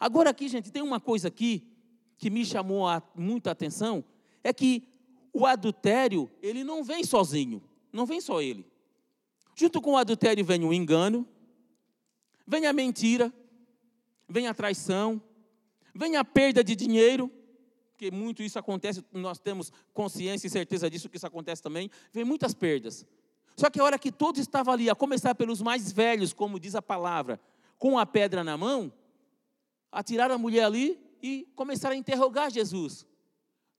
Agora 0.00 0.30
aqui, 0.30 0.48
gente, 0.48 0.72
tem 0.72 0.82
uma 0.82 0.98
coisa 0.98 1.28
aqui 1.28 1.72
que 2.18 2.28
me 2.28 2.44
chamou 2.44 2.88
a, 2.88 3.00
muita 3.14 3.52
atenção, 3.52 4.04
é 4.42 4.52
que 4.52 4.82
o 5.32 5.46
adultério, 5.46 6.28
ele 6.42 6.64
não 6.64 6.82
vem 6.82 7.04
sozinho, 7.04 7.62
não 7.92 8.04
vem 8.04 8.20
só 8.20 8.42
ele. 8.42 8.66
Junto 9.54 9.80
com 9.80 9.92
o 9.92 9.96
adultério 9.96 10.44
vem 10.44 10.64
o 10.64 10.72
engano, 10.72 11.24
vem 12.44 12.66
a 12.66 12.72
mentira, 12.72 13.32
vem 14.28 14.48
a 14.48 14.54
traição, 14.54 15.22
vem 15.94 16.16
a 16.16 16.24
perda 16.24 16.64
de 16.64 16.74
dinheiro, 16.74 17.30
porque 17.96 18.10
muito 18.10 18.42
isso 18.42 18.58
acontece, 18.58 19.02
nós 19.10 19.38
temos 19.38 19.72
consciência 19.94 20.46
e 20.46 20.50
certeza 20.50 20.90
disso 20.90 21.08
que 21.08 21.16
isso 21.16 21.26
acontece 21.26 21.62
também, 21.62 21.90
vem 22.12 22.24
muitas 22.24 22.52
perdas. 22.52 23.06
Só 23.56 23.70
que 23.70 23.80
a 23.80 23.84
hora 23.84 23.98
que 23.98 24.12
todos 24.12 24.38
estavam 24.38 24.74
ali, 24.74 24.90
a 24.90 24.94
começar 24.94 25.34
pelos 25.34 25.62
mais 25.62 25.90
velhos, 25.90 26.34
como 26.34 26.60
diz 26.60 26.74
a 26.74 26.82
palavra, 26.82 27.40
com 27.78 27.98
a 27.98 28.04
pedra 28.04 28.44
na 28.44 28.54
mão, 28.54 28.92
atiraram 29.90 30.34
a 30.34 30.38
mulher 30.38 30.64
ali 30.64 31.00
e 31.22 31.48
começaram 31.56 31.94
a 31.94 31.98
interrogar 31.98 32.50
Jesus. 32.50 33.06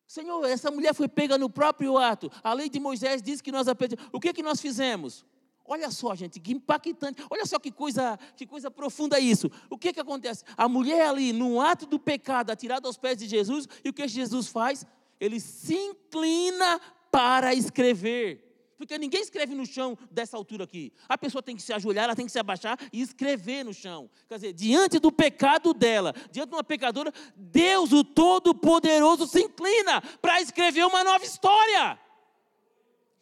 Senhor, 0.07 0.43
essa 0.45 0.71
mulher 0.71 0.95
foi 0.95 1.07
pega 1.07 1.37
no 1.37 1.47
próprio 1.47 1.95
ato. 1.95 2.31
A 2.43 2.53
lei 2.53 2.69
de 2.69 2.79
Moisés 2.79 3.21
diz 3.21 3.39
que 3.39 3.51
nós 3.51 3.67
aprendemos. 3.67 4.03
O 4.11 4.19
que, 4.19 4.33
que 4.33 4.41
nós 4.41 4.59
fizemos? 4.59 5.23
Olha 5.67 5.91
só, 5.91 6.15
gente, 6.15 6.39
que 6.39 6.53
impactante. 6.53 7.21
Olha 7.29 7.45
só 7.45 7.59
que 7.59 7.71
coisa, 7.71 8.17
que 8.37 8.47
coisa 8.47 8.71
profunda 8.71 9.19
isso. 9.19 9.51
O 9.69 9.77
que 9.77 9.91
que 9.91 9.99
acontece? 9.99 10.45
A 10.55 10.69
mulher 10.69 11.09
ali, 11.09 11.33
no 11.33 11.59
ato 11.59 11.85
do 11.85 11.99
pecado, 11.99 12.51
atirada 12.51 12.87
aos 12.87 12.97
pés 12.97 13.17
de 13.17 13.27
Jesus, 13.27 13.67
e 13.83 13.89
o 13.89 13.93
que 13.93 14.07
Jesus 14.07 14.47
faz? 14.47 14.85
Ele 15.19 15.41
se 15.41 15.75
inclina 15.75 16.79
para 17.11 17.53
escrever. 17.53 18.45
Porque 18.77 18.97
ninguém 18.97 19.21
escreve 19.21 19.55
no 19.55 19.65
chão 19.65 19.97
dessa 20.09 20.37
altura 20.37 20.63
aqui. 20.63 20.93
A 21.09 21.17
pessoa 21.17 21.41
tem 21.41 21.55
que 21.55 21.61
se 21.63 21.73
ajoelhar, 21.73 22.05
ela 22.05 22.15
tem 22.15 22.27
que 22.27 22.31
se 22.31 22.39
abaixar 22.39 22.79
e 22.93 23.01
escrever 23.01 23.65
no 23.65 23.73
chão. 23.73 24.09
Quer 24.29 24.35
dizer, 24.35 24.53
diante 24.53 24.99
do 24.99 25.11
pecado 25.11 25.73
dela, 25.73 26.13
diante 26.31 26.49
de 26.49 26.55
uma 26.55 26.63
pecadora, 26.63 27.11
Deus, 27.35 27.91
o 27.91 28.03
Todo-Poderoso, 28.03 29.27
se 29.27 29.41
inclina 29.41 29.99
para 30.21 30.41
escrever 30.41 30.85
uma 30.85 31.03
nova 31.03 31.25
história. 31.25 31.99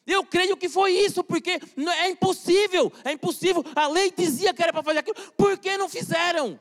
Eu 0.06 0.24
creio 0.24 0.56
que 0.56 0.70
foi 0.70 0.92
isso, 0.92 1.24
porque 1.24 1.60
é 2.00 2.10
impossível, 2.10 2.92
é 3.04 3.12
impossível. 3.12 3.64
A 3.76 3.88
lei 3.88 4.12
dizia 4.12 4.54
que 4.54 4.62
era 4.62 4.72
para 4.72 4.84
fazer 4.84 5.00
aquilo, 5.00 5.32
por 5.32 5.58
que 5.58 5.78
não 5.78 5.90
fizeram? 5.90 6.60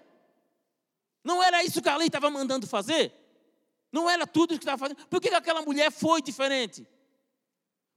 Não 1.22 1.42
era 1.42 1.62
isso 1.62 1.82
que 1.82 1.88
a 1.88 1.96
lei 1.96 2.06
estava 2.06 2.30
mandando 2.30 2.66
fazer? 2.66 3.12
Não 3.92 4.08
era 4.08 4.26
tudo 4.26 4.52
isso 4.52 4.60
que 4.60 4.64
estava 4.64 4.78
fazendo? 4.78 5.06
Por 5.08 5.20
que 5.20 5.28
aquela 5.28 5.62
mulher 5.62 5.92
foi 5.92 6.22
diferente? 6.22 6.86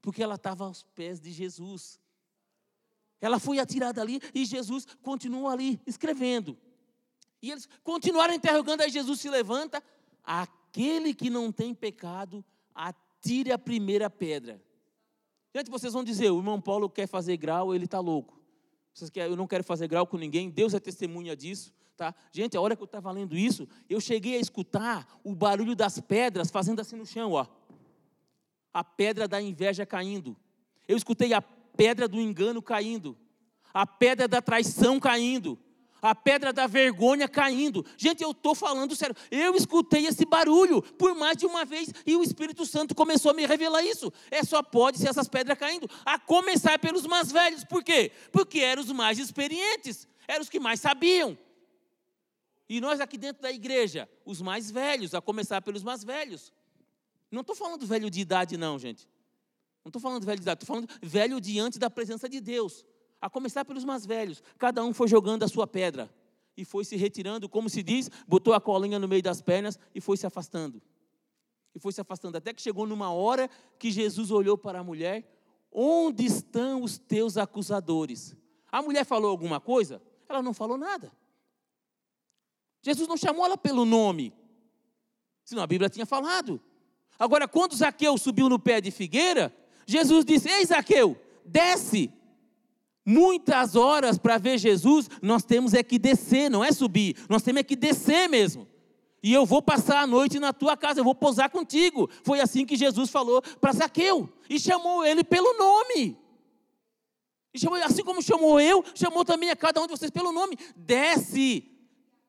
Porque 0.02 0.22
ela 0.22 0.36
estava 0.36 0.66
aos 0.66 0.84
pés 0.84 1.20
de 1.20 1.32
Jesus. 1.32 2.00
Ela 3.20 3.40
foi 3.40 3.60
atirada 3.60 4.02
ali 4.02 4.22
e 4.34 4.46
Jesus 4.46 4.86
continuou 5.02 5.48
ali 5.48 5.82
escrevendo. 5.88 6.58
E 7.42 7.52
eles 7.52 7.68
continuaram 7.84 8.34
interrogando, 8.34 8.82
aí 8.82 8.90
Jesus 8.90 9.20
se 9.20 9.30
levanta. 9.30 9.82
Aquele 10.24 11.14
que 11.14 11.30
não 11.30 11.52
tem 11.52 11.74
pecado, 11.74 12.44
atire 12.76 13.52
a 13.52 13.58
primeira 13.58 14.10
pedra. 14.10 14.62
Gente, 15.58 15.72
vocês 15.72 15.92
vão 15.92 16.04
dizer, 16.04 16.30
o 16.30 16.38
irmão 16.38 16.62
Paulo 16.62 16.88
quer 16.88 17.08
fazer 17.08 17.36
grau, 17.36 17.74
ele 17.74 17.86
está 17.86 18.00
louco. 18.00 18.40
Vocês 18.94 19.10
querem, 19.10 19.32
eu 19.32 19.36
não 19.36 19.48
quero 19.48 19.64
fazer 19.64 19.88
grau 19.88 20.06
com 20.06 20.16
ninguém, 20.16 20.52
Deus 20.52 20.76
é 20.76 20.80
testemunha 20.80 21.36
disso. 21.36 21.74
Tá? 21.96 22.14
Gente, 22.32 22.56
a 22.56 22.62
hora 22.62 22.76
que 22.76 22.84
eu 22.84 22.86
estava 22.86 23.12
lendo 23.12 23.36
isso, 23.36 23.68
eu 23.90 24.00
cheguei 24.00 24.36
a 24.36 24.40
escutar 24.40 25.20
o 25.24 25.34
barulho 25.34 25.76
das 25.76 26.00
pedras 26.00 26.52
fazendo 26.52 26.80
assim 26.80 26.96
no 26.96 27.08
chão, 27.08 27.32
ó. 27.32 27.48
A 28.72 28.84
pedra 28.84 29.28
da 29.28 29.42
inveja 29.42 29.84
caindo. 29.84 30.38
Eu 30.88 30.96
escutei 30.96 31.34
a 31.34 31.42
pedra 31.42 32.08
do 32.08 32.22
engano 32.22 32.62
caindo. 32.62 33.18
A 33.74 33.88
pedra 33.88 34.28
da 34.28 34.44
traição 34.44 35.00
caindo 35.00 35.58
a 36.02 36.14
pedra 36.14 36.54
da 36.54 36.68
vergonha 36.68 37.28
caindo. 37.28 37.86
Gente, 37.98 38.24
eu 38.24 38.32
estou 38.32 38.54
falando 38.54 38.96
sério. 38.96 39.16
Eu 39.32 39.56
escutei 39.56 40.06
esse 40.06 40.26
barulho 40.26 40.82
por 40.82 41.16
mais 41.16 41.38
de 41.38 41.46
uma 41.46 41.66
vez 41.66 41.92
e 42.06 42.16
o 42.16 42.24
Espírito 42.24 42.66
Santo 42.66 42.96
começou 42.96 43.32
a 43.32 43.34
me 43.34 43.46
revelar 43.46 43.84
isso. 43.84 44.12
É 44.30 44.44
só 44.44 44.62
pode 44.62 44.98
ser 44.98 45.10
essas 45.10 45.28
pedras 45.28 45.58
caindo. 45.58 45.90
A 46.06 46.20
começar 46.20 46.78
pelos 46.80 47.06
mais 47.06 47.32
velhos. 47.32 47.64
Por 47.64 47.84
quê? 47.84 48.12
Porque 48.32 48.60
eram 48.60 48.82
os 48.82 48.92
mais 48.92 49.20
experientes, 49.20 50.08
eram 50.28 50.42
os 50.42 50.50
que 50.50 50.60
mais 50.60 50.80
sabiam. 50.80 51.38
E 52.70 52.82
nós 52.82 53.00
aqui 53.00 53.18
dentro 53.18 53.42
da 53.42 53.52
igreja, 53.52 54.10
os 54.26 54.42
mais 54.42 54.70
velhos, 54.70 55.14
a 55.14 55.22
começar 55.22 55.62
pelos 55.62 55.84
mais 55.84 56.04
velhos. 56.04 56.52
Não 57.32 57.42
estou 57.42 57.56
falando 57.56 57.86
velho 57.86 58.10
de 58.10 58.20
idade, 58.20 58.58
não, 58.58 58.78
gente. 58.78 59.08
Não 59.84 59.90
estou 59.90 60.02
falando 60.02 60.26
velho 60.26 60.38
de 60.38 60.44
idade, 60.44 60.64
estou 60.64 60.76
falando 60.76 60.90
velho 61.02 61.40
diante 61.40 61.80
da 61.80 61.90
presença 61.90 62.28
de 62.28 62.42
Deus 62.42 62.86
a 63.22 63.30
começar 63.30 63.66
pelos 63.66 63.84
mais 63.84 64.06
velhos. 64.06 64.42
Cada 64.58 64.84
um 64.84 64.94
foi 64.94 65.08
jogando 65.08 65.44
a 65.44 65.48
sua 65.48 65.68
pedra 65.68 66.10
e 66.56 66.66
foi 66.66 66.84
se 66.84 66.96
retirando, 66.96 67.48
como 67.48 67.70
se 67.70 67.84
diz, 67.84 68.10
botou 68.28 68.54
a 68.54 68.62
colinha 68.62 68.98
no 68.98 69.08
meio 69.08 69.22
das 69.22 69.42
pernas 69.42 69.78
e 69.94 70.02
foi 70.02 70.18
se 70.18 70.26
afastando. 70.26 70.82
E 71.76 71.80
foi 71.80 71.92
se 71.92 72.02
afastando 72.02 72.38
até 72.38 72.54
que 72.54 72.62
chegou 72.62 72.88
numa 72.88 73.12
hora 73.12 73.50
que 73.78 73.92
Jesus 73.92 74.32
olhou 74.32 74.58
para 74.58 74.80
a 74.80 74.84
mulher: 74.84 75.24
Onde 75.72 76.26
estão 76.26 76.82
os 76.82 76.98
teus 76.98 77.38
acusadores? 77.38 78.36
A 78.72 78.82
mulher 78.82 79.06
falou 79.06 79.30
alguma 79.30 79.60
coisa? 79.60 80.02
Ela 80.28 80.42
não 80.42 80.54
falou 80.54 80.78
nada. 80.78 81.12
Jesus 82.82 83.08
não 83.08 83.18
chamou 83.18 83.46
ela 83.46 83.58
pelo 83.58 83.86
nome, 83.86 84.34
senão 85.44 85.62
a 85.62 85.68
Bíblia 85.68 85.90
tinha 85.90 86.06
falado. 86.06 86.60
Agora, 87.20 87.48
quando 87.48 87.76
Zaqueu 87.76 88.18
subiu 88.18 88.50
no 88.50 88.60
pé 88.60 88.82
de 88.82 88.92
figueira, 88.92 89.56
Jesus 89.86 90.26
disse: 90.26 90.50
Ei, 90.50 90.66
Zaqueu, 90.66 91.20
desce, 91.46 92.12
Muitas 93.10 93.78
horas 93.78 94.18
para 94.18 94.38
ver 94.38 94.58
Jesus, 94.58 95.10
nós 95.22 95.46
temos 95.46 95.74
é 95.74 95.82
que 95.82 95.98
descer, 95.98 96.52
não 96.52 96.62
é 96.62 96.74
subir, 96.74 97.16
nós 97.30 97.42
temos 97.42 97.62
é 97.62 97.64
que 97.64 97.74
descer 97.74 98.28
mesmo. 98.28 98.68
E 99.24 99.34
eu 99.34 99.46
vou 99.46 99.62
passar 99.62 100.02
a 100.02 100.08
noite 100.08 100.40
na 100.40 100.52
tua 100.52 100.76
casa, 100.76 101.00
eu 101.00 101.06
vou 101.06 101.16
posar 101.16 101.50
contigo. 101.50 102.10
Foi 102.22 102.42
assim 102.42 102.66
que 102.66 102.76
Jesus 102.76 103.10
falou 103.10 103.42
para 103.62 103.72
Zaqueu 103.72 104.28
e 104.50 104.60
chamou 104.60 105.06
ele 105.06 105.24
pelo 105.24 105.58
nome. 105.58 106.18
E 107.54 107.60
chamou, 107.60 107.82
assim 107.82 108.04
como 108.04 108.22
chamou 108.22 108.60
eu, 108.60 108.84
chamou 108.94 109.24
também 109.24 109.52
a 109.52 109.56
cada 109.56 109.82
um 109.82 109.88
de 109.88 109.92
vocês 109.92 110.12
pelo 110.12 110.34
nome. 110.34 110.58
Desce, 110.76 111.64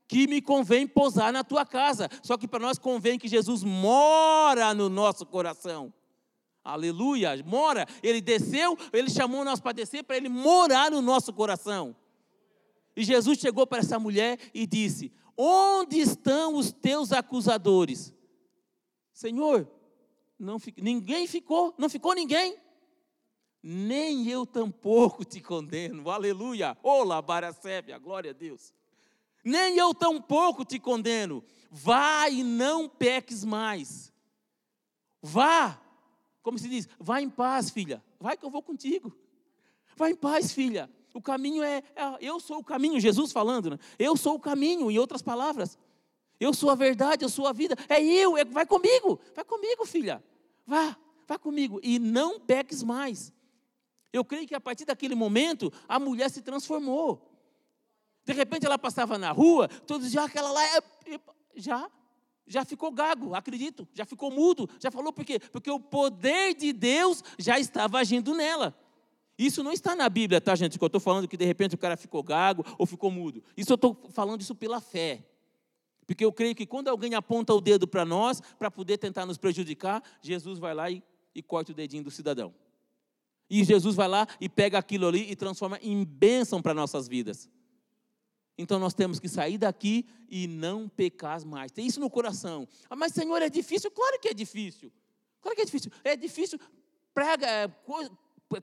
que 0.07 0.29
me 0.29 0.41
convém 0.41 0.87
posar 0.87 1.33
na 1.33 1.43
tua 1.43 1.67
casa. 1.67 2.09
Só 2.23 2.37
que 2.37 2.47
para 2.47 2.61
nós 2.61 2.79
convém 2.79 3.19
que 3.19 3.27
Jesus 3.27 3.65
mora 3.65 4.73
no 4.75 4.89
nosso 4.89 5.27
coração. 5.27 5.93
Aleluia, 6.69 7.31
mora. 7.47 7.87
Ele 8.03 8.21
desceu, 8.21 8.77
ele 8.93 9.09
chamou 9.09 9.43
nós 9.43 9.59
para 9.59 9.73
descer, 9.73 10.05
para 10.05 10.19
ele 10.19 10.29
morar 10.29 10.91
no 10.91 11.01
nosso 11.01 11.33
coração. 11.33 11.97
E 12.95 13.03
Jesus 13.03 13.39
chegou 13.39 13.67
para 13.67 13.79
essa 13.79 13.99
mulher 13.99 14.39
e 14.53 14.67
disse: 14.67 15.11
Onde 15.35 15.99
estão 15.99 16.57
os 16.57 16.71
teus 16.71 17.11
acusadores? 17.11 18.13
Senhor, 19.15 19.67
não, 20.39 20.59
ninguém 20.77 21.27
ficou, 21.27 21.75
não 21.79 21.89
ficou 21.89 22.15
ninguém. 22.15 22.57
Nem 23.63 24.29
eu 24.29 24.45
tampouco 24.45 25.25
te 25.25 25.41
condeno. 25.41 26.11
Aleluia. 26.11 26.77
Olá, 26.83 27.23
Baracébia, 27.23 27.99
glória 27.99 28.31
a 28.33 28.35
Deus. 28.35 28.75
Nem 29.43 29.77
eu 29.79 29.95
tampouco 29.95 30.67
te 30.67 30.79
condeno. 30.79 31.43
Vá 31.71 32.29
e 32.29 32.45
não 32.45 32.89
peques 32.89 33.43
mais. 33.43 34.13
Vá 35.23 35.81
como 36.49 36.59
se 36.59 36.67
diz, 36.67 36.89
vai 36.99 37.23
em 37.23 37.29
paz, 37.29 37.69
filha. 37.69 38.03
Vai 38.19 38.35
que 38.35 38.43
eu 38.43 38.49
vou 38.49 38.63
contigo. 38.63 39.15
Vai 39.95 40.13
em 40.13 40.15
paz, 40.15 40.51
filha. 40.51 40.89
O 41.13 41.21
caminho 41.21 41.63
é, 41.63 41.83
é, 41.95 42.17
eu 42.23 42.41
sou 42.41 42.61
o 42.61 42.65
caminho, 42.65 42.99
Jesus 42.99 43.33
falando, 43.33 43.69
né? 43.69 43.79
Eu 43.99 44.17
sou 44.17 44.37
o 44.37 44.41
caminho, 44.41 44.91
em 44.91 44.99
outras 44.99 45.21
palavras. 45.21 45.79
Eu 46.41 46.55
sou 46.55 46.71
a 46.71 46.75
verdade, 46.75 47.23
eu 47.23 47.29
sou 47.29 47.47
a 47.47 47.53
vida. 47.53 47.77
É 47.87 48.03
eu, 48.03 48.35
é, 48.39 48.47
vai 48.47 48.65
comigo, 48.65 49.21
vai 49.35 49.45
comigo, 49.45 49.85
filha. 49.85 50.25
Vá, 50.67 50.97
vá 51.27 51.39
comigo. 51.39 51.81
E 51.83 51.99
não 51.99 52.41
peques 52.41 52.83
mais. 52.83 53.31
Eu 54.11 54.25
creio 54.25 54.49
que 54.49 54.55
a 54.55 54.61
partir 54.61 54.87
daquele 54.87 55.15
momento, 55.15 55.71
a 55.87 56.01
mulher 56.01 56.31
se 56.31 56.41
transformou. 56.41 57.31
De 58.25 58.33
repente 58.33 58.65
ela 58.65 58.79
passava 58.79 59.19
na 59.19 59.33
rua, 59.33 59.69
todos 59.87 60.07
diziam, 60.07 60.25
ah, 60.25 60.27
aquela 60.27 60.51
lá 60.51 60.65
é. 60.65 60.81
Já, 61.57 61.91
já 62.49 62.65
ficou 62.65 62.91
gago, 62.91 63.35
acredito, 63.35 63.87
já 63.93 64.05
ficou 64.05 64.31
mudo, 64.31 64.69
já 64.81 64.91
falou 64.91 65.13
por 65.13 65.25
quê? 65.25 65.39
Porque 65.39 65.71
o 65.71 65.79
poder 65.79 66.55
de 66.55 66.73
Deus 66.73 67.23
já 67.39 67.59
estava 67.59 67.99
agindo 67.99 68.35
nela. 68.35 68.75
Isso 69.39 69.63
não 69.63 69.73
está 69.73 69.95
na 69.95 70.09
Bíblia, 70.09 70.41
tá, 70.41 70.57
gente? 70.57 70.77
Que 70.77 70.85
eu 70.85 70.89
estou 70.89 71.01
falando 71.01 71.29
que 71.29 71.37
de 71.37 71.45
repente 71.45 71.75
o 71.75 71.79
cara 71.79 71.97
ficou 71.97 72.23
gago 72.23 72.65
ou 72.77 72.85
ficou 72.85 73.11
mudo. 73.11 73.43
Isso 73.57 73.71
eu 73.71 73.77
estou 73.77 73.97
falando 74.11 74.41
isso 74.41 74.55
pela 74.55 74.81
fé. 74.81 75.25
Porque 76.07 76.25
eu 76.25 76.33
creio 76.33 76.55
que 76.55 76.67
quando 76.67 76.89
alguém 76.89 77.15
aponta 77.15 77.55
o 77.55 77.61
dedo 77.61 77.87
para 77.87 78.05
nós, 78.05 78.41
para 78.59 78.71
poder 78.71 78.99
tentar 78.99 79.27
nos 79.27 79.39
prejudicar, 79.39 80.03
Jesus 80.21 80.59
vai 80.59 80.75
lá 80.75 80.91
e, 80.91 81.03
e 81.35 81.43
corta 81.43 81.71
o 81.71 81.75
dedinho 81.75 82.03
do 82.03 82.11
cidadão. 82.11 82.53
E 83.49 83.63
Jesus 83.63 83.95
vai 83.95 84.09
lá 84.09 84.27
e 84.41 84.49
pega 84.49 84.77
aquilo 84.79 85.07
ali 85.07 85.31
e 85.31 85.37
transforma 85.37 85.79
em 85.81 86.05
bênção 86.05 86.61
para 86.61 86.75
nossas 86.75 87.07
vidas. 87.07 87.49
Então 88.59 88.81
nós 88.81 88.93
temos 88.93 89.21
que 89.21 89.29
sair 89.29 89.57
daqui 89.57 90.05
e 90.29 90.49
não 90.49 90.89
pecar 90.89 91.47
mais. 91.47 91.71
Tem 91.71 91.87
isso 91.87 92.01
no 92.01 92.11
coração. 92.11 92.67
Ah, 92.91 92.97
mas 92.97 93.13
Senhor, 93.13 93.41
é 93.41 93.49
difícil? 93.49 93.89
Claro 93.91 94.19
que 94.21 94.29
é 94.29 94.35
difícil. 94.35 94.93
Claro 95.41 95.55
que 95.55 95.63
é 95.63 95.65
difícil. 95.65 95.93
É 96.03 96.17
difícil, 96.17 96.59
prega, 97.15 97.47
é, 97.47 97.71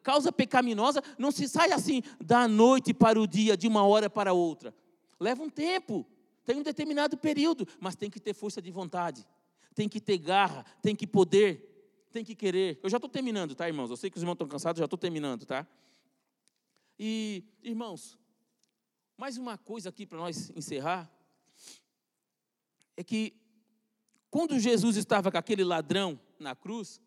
causa 0.03 0.31
pecaminosa, 0.31 1.01
não 1.17 1.31
se 1.31 1.47
sai 1.47 1.71
assim 1.71 2.01
da 2.19 2.47
noite 2.47 2.93
para 2.93 3.19
o 3.19 3.25
dia, 3.25 3.55
de 3.55 3.67
uma 3.67 3.85
hora 3.85 4.09
para 4.09 4.33
outra. 4.33 4.75
Leva 5.19 5.41
um 5.41 5.49
tempo, 5.49 6.05
tem 6.43 6.57
um 6.57 6.63
determinado 6.63 7.17
período, 7.17 7.65
mas 7.79 7.95
tem 7.95 8.09
que 8.09 8.19
ter 8.19 8.33
força 8.33 8.61
de 8.61 8.71
vontade, 8.71 9.25
tem 9.73 9.87
que 9.87 10.01
ter 10.01 10.17
garra, 10.17 10.65
tem 10.81 10.95
que 10.95 11.07
poder, 11.07 12.05
tem 12.11 12.23
que 12.23 12.35
querer. 12.35 12.79
Eu 12.83 12.89
já 12.89 12.97
estou 12.97 13.09
terminando, 13.09 13.55
tá, 13.55 13.67
irmãos? 13.67 13.89
Eu 13.89 13.97
sei 13.97 14.09
que 14.09 14.17
os 14.17 14.23
irmãos 14.23 14.33
estão 14.33 14.47
cansados, 14.47 14.79
já 14.79 14.85
estou 14.85 14.99
terminando, 14.99 15.45
tá? 15.45 15.65
E, 16.99 17.43
irmãos, 17.61 18.17
mais 19.17 19.37
uma 19.37 19.57
coisa 19.57 19.89
aqui 19.89 20.05
para 20.05 20.17
nós 20.17 20.51
encerrar, 20.55 21.09
é 22.97 23.03
que 23.03 23.33
quando 24.29 24.59
Jesus 24.59 24.97
estava 24.97 25.31
com 25.31 25.37
aquele 25.37 25.63
ladrão 25.63 26.19
na 26.39 26.55
cruz, 26.55 27.01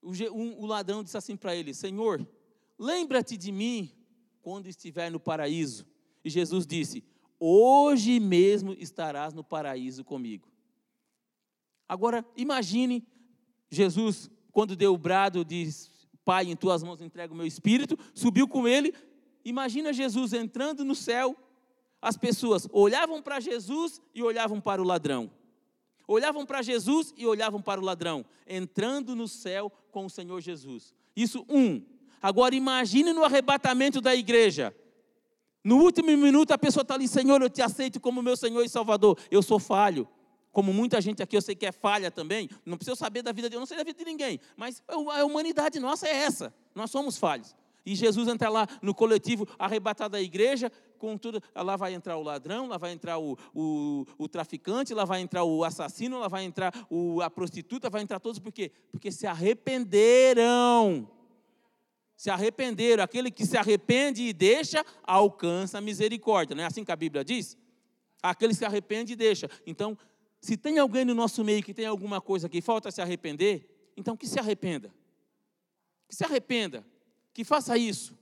o, 0.00 0.66
ladrão 0.66 1.02
disse 1.02 1.16
assim 1.16 1.36
para 1.36 1.54
ele: 1.54 1.74
Senhor, 1.74 2.26
lembra-te 2.78 3.36
de 3.36 3.50
mim 3.50 3.90
quando 4.40 4.66
estiver 4.66 5.10
no 5.10 5.20
paraíso. 5.20 5.86
E 6.24 6.30
Jesus 6.30 6.66
disse: 6.66 7.04
Hoje 7.38 8.20
mesmo 8.20 8.72
estarás 8.72 9.32
no 9.32 9.42
paraíso 9.42 10.04
comigo. 10.04 10.48
Agora, 11.88 12.24
imagine 12.36 13.06
Jesus, 13.70 14.30
quando 14.52 14.76
deu 14.76 14.94
o 14.94 14.98
brado, 14.98 15.44
diz: 15.44 15.90
Pai, 16.24 16.46
em 16.46 16.56
tuas 16.56 16.82
mãos 16.82 17.00
entrego 17.00 17.34
o 17.34 17.36
meu 17.36 17.46
espírito, 17.46 17.98
subiu 18.14 18.46
com 18.46 18.68
ele. 18.68 18.94
Imagina 19.44 19.92
Jesus 19.92 20.32
entrando 20.32 20.84
no 20.84 20.94
céu, 20.94 21.36
as 22.00 22.16
pessoas 22.16 22.68
olhavam 22.72 23.22
para 23.22 23.40
Jesus 23.40 24.00
e 24.14 24.22
olhavam 24.22 24.60
para 24.60 24.80
o 24.80 24.84
ladrão 24.84 25.30
olhavam 26.06 26.44
para 26.44 26.62
Jesus 26.62 27.12
e 27.16 27.26
olhavam 27.26 27.60
para 27.60 27.80
o 27.80 27.84
ladrão, 27.84 28.24
entrando 28.46 29.14
no 29.14 29.26
céu 29.28 29.70
com 29.90 30.06
o 30.06 30.10
Senhor 30.10 30.40
Jesus. 30.40 30.94
Isso, 31.16 31.44
um. 31.48 31.82
Agora 32.20 32.54
imagine 32.54 33.12
no 33.12 33.24
arrebatamento 33.24 34.00
da 34.00 34.14
igreja. 34.14 34.74
No 35.64 35.78
último 35.78 36.08
minuto 36.16 36.52
a 36.52 36.58
pessoa 36.58 36.82
está 36.82 36.94
ali, 36.94 37.06
Senhor, 37.06 37.40
eu 37.40 37.50
te 37.50 37.62
aceito 37.62 38.00
como 38.00 38.22
meu 38.22 38.36
Senhor 38.36 38.62
e 38.64 38.68
Salvador. 38.68 39.18
Eu 39.30 39.42
sou 39.42 39.58
falho. 39.58 40.08
Como 40.50 40.70
muita 40.72 41.00
gente 41.00 41.22
aqui 41.22 41.34
eu 41.36 41.40
sei 41.40 41.54
que 41.54 41.64
é 41.64 41.72
falha 41.72 42.10
também. 42.10 42.48
Não 42.64 42.76
precisa 42.76 42.96
saber 42.96 43.22
da 43.22 43.32
vida 43.32 43.48
de 43.48 43.56
eu 43.56 43.60
não 43.60 43.66
sei 43.66 43.76
da 43.76 43.84
vida 43.84 43.98
de 43.98 44.04
ninguém. 44.04 44.38
Mas 44.56 44.82
a 44.86 45.24
humanidade 45.24 45.80
nossa 45.80 46.06
é 46.06 46.14
essa. 46.14 46.52
Nós 46.74 46.90
somos 46.90 47.16
falhos. 47.16 47.56
E 47.84 47.94
Jesus 47.94 48.28
entra 48.28 48.48
lá 48.48 48.66
no 48.80 48.94
coletivo 48.94 49.46
arrebatado 49.58 50.12
da 50.12 50.20
igreja, 50.20 50.70
com 50.98 51.18
tudo. 51.18 51.42
Lá 51.54 51.76
vai 51.76 51.94
entrar 51.94 52.16
o 52.16 52.22
ladrão, 52.22 52.68
lá 52.68 52.78
vai 52.78 52.92
entrar 52.92 53.18
o, 53.18 53.36
o, 53.52 54.06
o 54.16 54.28
traficante, 54.28 54.94
lá 54.94 55.04
vai 55.04 55.20
entrar 55.20 55.42
o 55.42 55.64
assassino, 55.64 56.18
lá 56.20 56.28
vai 56.28 56.44
entrar 56.44 56.72
o, 56.88 57.20
a 57.20 57.28
prostituta, 57.28 57.90
vai 57.90 58.02
entrar 58.02 58.20
todos, 58.20 58.38
por 58.38 58.52
quê? 58.52 58.70
Porque 58.90 59.10
se 59.10 59.26
arrependeram. 59.26 61.10
Se 62.16 62.30
arrependeram. 62.30 63.02
Aquele 63.02 63.32
que 63.32 63.44
se 63.44 63.56
arrepende 63.56 64.22
e 64.22 64.32
deixa, 64.32 64.84
alcança 65.02 65.78
a 65.78 65.80
misericórdia. 65.80 66.54
Não 66.54 66.62
é 66.62 66.66
assim 66.66 66.84
que 66.84 66.92
a 66.92 66.96
Bíblia 66.96 67.24
diz? 67.24 67.58
Aquele 68.22 68.52
que 68.52 68.58
se 68.58 68.64
arrepende 68.64 69.14
e 69.14 69.16
deixa. 69.16 69.50
Então, 69.66 69.98
se 70.40 70.56
tem 70.56 70.78
alguém 70.78 71.04
no 71.04 71.14
nosso 71.14 71.42
meio 71.42 71.64
que 71.64 71.74
tem 71.74 71.86
alguma 71.86 72.20
coisa 72.20 72.48
que 72.48 72.60
falta 72.60 72.92
se 72.92 73.02
arrepender, 73.02 73.90
então 73.96 74.16
que 74.16 74.28
se 74.28 74.38
arrependa. 74.38 74.94
Que 76.08 76.14
se 76.14 76.24
arrependa 76.24 76.91
que 77.32 77.44
faça 77.44 77.76
isso, 77.76 78.16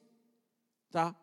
tá? 0.91 1.15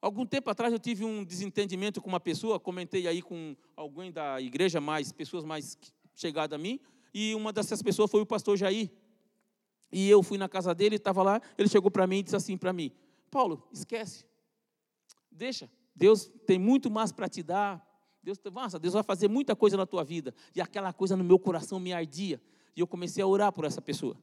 Algum 0.00 0.24
tempo 0.24 0.50
atrás 0.50 0.72
eu 0.72 0.78
tive 0.78 1.04
um 1.04 1.24
desentendimento 1.24 2.00
com 2.00 2.08
uma 2.08 2.20
pessoa, 2.20 2.60
comentei 2.60 3.08
aí 3.08 3.22
com 3.22 3.56
alguém 3.74 4.12
da 4.12 4.40
igreja, 4.40 4.80
mais 4.80 5.10
pessoas 5.10 5.44
mais 5.44 5.76
chegadas 6.14 6.58
a 6.58 6.62
mim, 6.62 6.78
e 7.12 7.34
uma 7.34 7.52
dessas 7.52 7.82
pessoas 7.82 8.10
foi 8.10 8.20
o 8.20 8.26
pastor 8.26 8.56
Jair. 8.56 8.90
E 9.90 10.08
eu 10.08 10.22
fui 10.22 10.38
na 10.38 10.48
casa 10.48 10.74
dele, 10.74 10.96
estava 10.96 11.22
lá, 11.22 11.40
ele 11.56 11.68
chegou 11.68 11.90
para 11.90 12.06
mim 12.06 12.18
e 12.18 12.22
disse 12.22 12.36
assim 12.36 12.56
para 12.56 12.72
mim: 12.72 12.92
Paulo, 13.30 13.66
esquece, 13.72 14.24
deixa, 15.30 15.70
Deus 15.94 16.30
tem 16.46 16.58
muito 16.58 16.90
mais 16.90 17.10
para 17.10 17.28
te 17.28 17.42
dar. 17.42 17.84
Deus, 18.22 18.38
nossa, 18.52 18.78
Deus 18.78 18.92
vai 18.92 19.02
fazer 19.02 19.28
muita 19.28 19.54
coisa 19.56 19.76
na 19.76 19.86
tua 19.86 20.04
vida. 20.04 20.34
E 20.54 20.60
aquela 20.60 20.92
coisa 20.92 21.16
no 21.16 21.24
meu 21.24 21.38
coração 21.38 21.78
me 21.78 21.92
ardia. 21.92 22.40
E 22.74 22.80
eu 22.80 22.86
comecei 22.86 23.22
a 23.22 23.26
orar 23.26 23.52
por 23.52 23.64
essa 23.64 23.80
pessoa. 23.80 24.16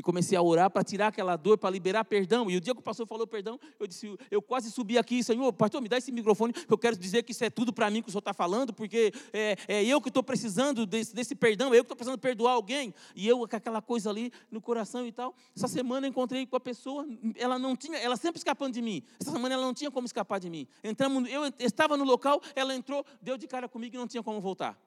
E 0.00 0.02
comecei 0.02 0.34
a 0.34 0.40
orar 0.40 0.70
para 0.70 0.82
tirar 0.82 1.08
aquela 1.08 1.36
dor, 1.36 1.58
para 1.58 1.68
liberar 1.68 2.06
perdão. 2.06 2.50
E 2.50 2.56
o 2.56 2.60
dia 2.60 2.72
que 2.72 2.80
o 2.80 2.82
pastor 2.82 3.06
falou 3.06 3.26
perdão, 3.26 3.60
eu 3.78 3.86
disse, 3.86 4.16
eu 4.30 4.40
quase 4.40 4.70
subi 4.70 4.96
aqui, 4.96 5.22
Senhor, 5.22 5.52
pastor, 5.52 5.82
me 5.82 5.90
dá 5.90 5.98
esse 5.98 6.10
microfone, 6.10 6.54
que 6.54 6.72
eu 6.72 6.78
quero 6.78 6.96
dizer 6.96 7.22
que 7.22 7.32
isso 7.32 7.44
é 7.44 7.50
tudo 7.50 7.70
para 7.70 7.90
mim 7.90 8.00
que 8.00 8.08
o 8.08 8.10
senhor 8.10 8.20
está 8.20 8.32
falando, 8.32 8.72
porque 8.72 9.12
é, 9.30 9.56
é 9.68 9.84
eu 9.84 10.00
que 10.00 10.08
estou 10.08 10.22
precisando 10.22 10.86
desse, 10.86 11.14
desse, 11.14 11.34
perdão, 11.34 11.74
é 11.74 11.76
eu 11.76 11.82
que 11.82 11.84
estou 11.84 11.96
precisando 11.98 12.18
perdoar 12.18 12.54
alguém. 12.54 12.94
E 13.14 13.28
eu 13.28 13.46
com 13.46 13.54
aquela 13.54 13.82
coisa 13.82 14.08
ali 14.08 14.32
no 14.50 14.58
coração 14.58 15.06
e 15.06 15.12
tal. 15.12 15.34
Essa 15.54 15.68
semana 15.68 16.06
eu 16.06 16.10
encontrei 16.10 16.46
com 16.46 16.56
a 16.56 16.60
pessoa, 16.60 17.06
ela 17.36 17.58
não 17.58 17.76
tinha, 17.76 17.98
ela 17.98 18.16
sempre 18.16 18.38
escapando 18.38 18.72
de 18.72 18.80
mim. 18.80 19.02
Essa 19.20 19.32
semana 19.32 19.54
ela 19.54 19.66
não 19.66 19.74
tinha 19.74 19.90
como 19.90 20.06
escapar 20.06 20.40
de 20.40 20.48
mim. 20.48 20.66
Entramos, 20.82 21.28
eu 21.30 21.42
estava 21.58 21.94
no 21.98 22.04
local, 22.04 22.40
ela 22.56 22.74
entrou, 22.74 23.04
deu 23.20 23.36
de 23.36 23.46
cara 23.46 23.68
comigo 23.68 23.96
e 23.96 23.98
não 23.98 24.06
tinha 24.06 24.22
como 24.22 24.40
voltar. 24.40 24.80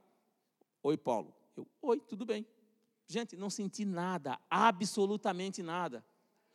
Oi, 0.81 0.97
Paulo. 0.97 1.31
Eu, 1.55 1.67
oi, 1.83 1.99
tudo 1.99 2.25
bem. 2.25 2.47
Gente, 3.13 3.37
não 3.37 3.47
senti 3.47 3.85
nada, 3.85 4.39
absolutamente 4.49 5.61
nada. 5.61 6.03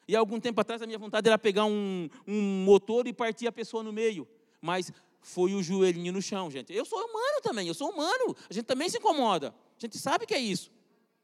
E 0.08 0.16
algum 0.16 0.40
tempo 0.40 0.60
atrás 0.60 0.82
a 0.82 0.86
minha 0.86 0.98
vontade 0.98 1.28
era 1.28 1.38
pegar 1.38 1.66
um, 1.66 2.08
um 2.26 2.64
motor 2.64 3.06
e 3.06 3.12
partir 3.12 3.46
a 3.46 3.52
pessoa 3.52 3.80
no 3.84 3.92
meio. 3.92 4.26
Mas 4.60 4.90
foi 5.20 5.54
o 5.54 5.62
joelhinho 5.62 6.12
no 6.12 6.20
chão, 6.20 6.50
gente. 6.50 6.72
Eu 6.74 6.84
sou 6.84 6.98
humano 6.98 7.40
também, 7.44 7.68
eu 7.68 7.74
sou 7.74 7.90
humano. 7.90 8.34
A 8.50 8.52
gente 8.52 8.64
também 8.64 8.88
se 8.88 8.98
incomoda. 8.98 9.54
A 9.76 9.80
gente 9.80 9.98
sabe 9.98 10.26
que 10.26 10.34
é 10.34 10.40
isso. 10.40 10.72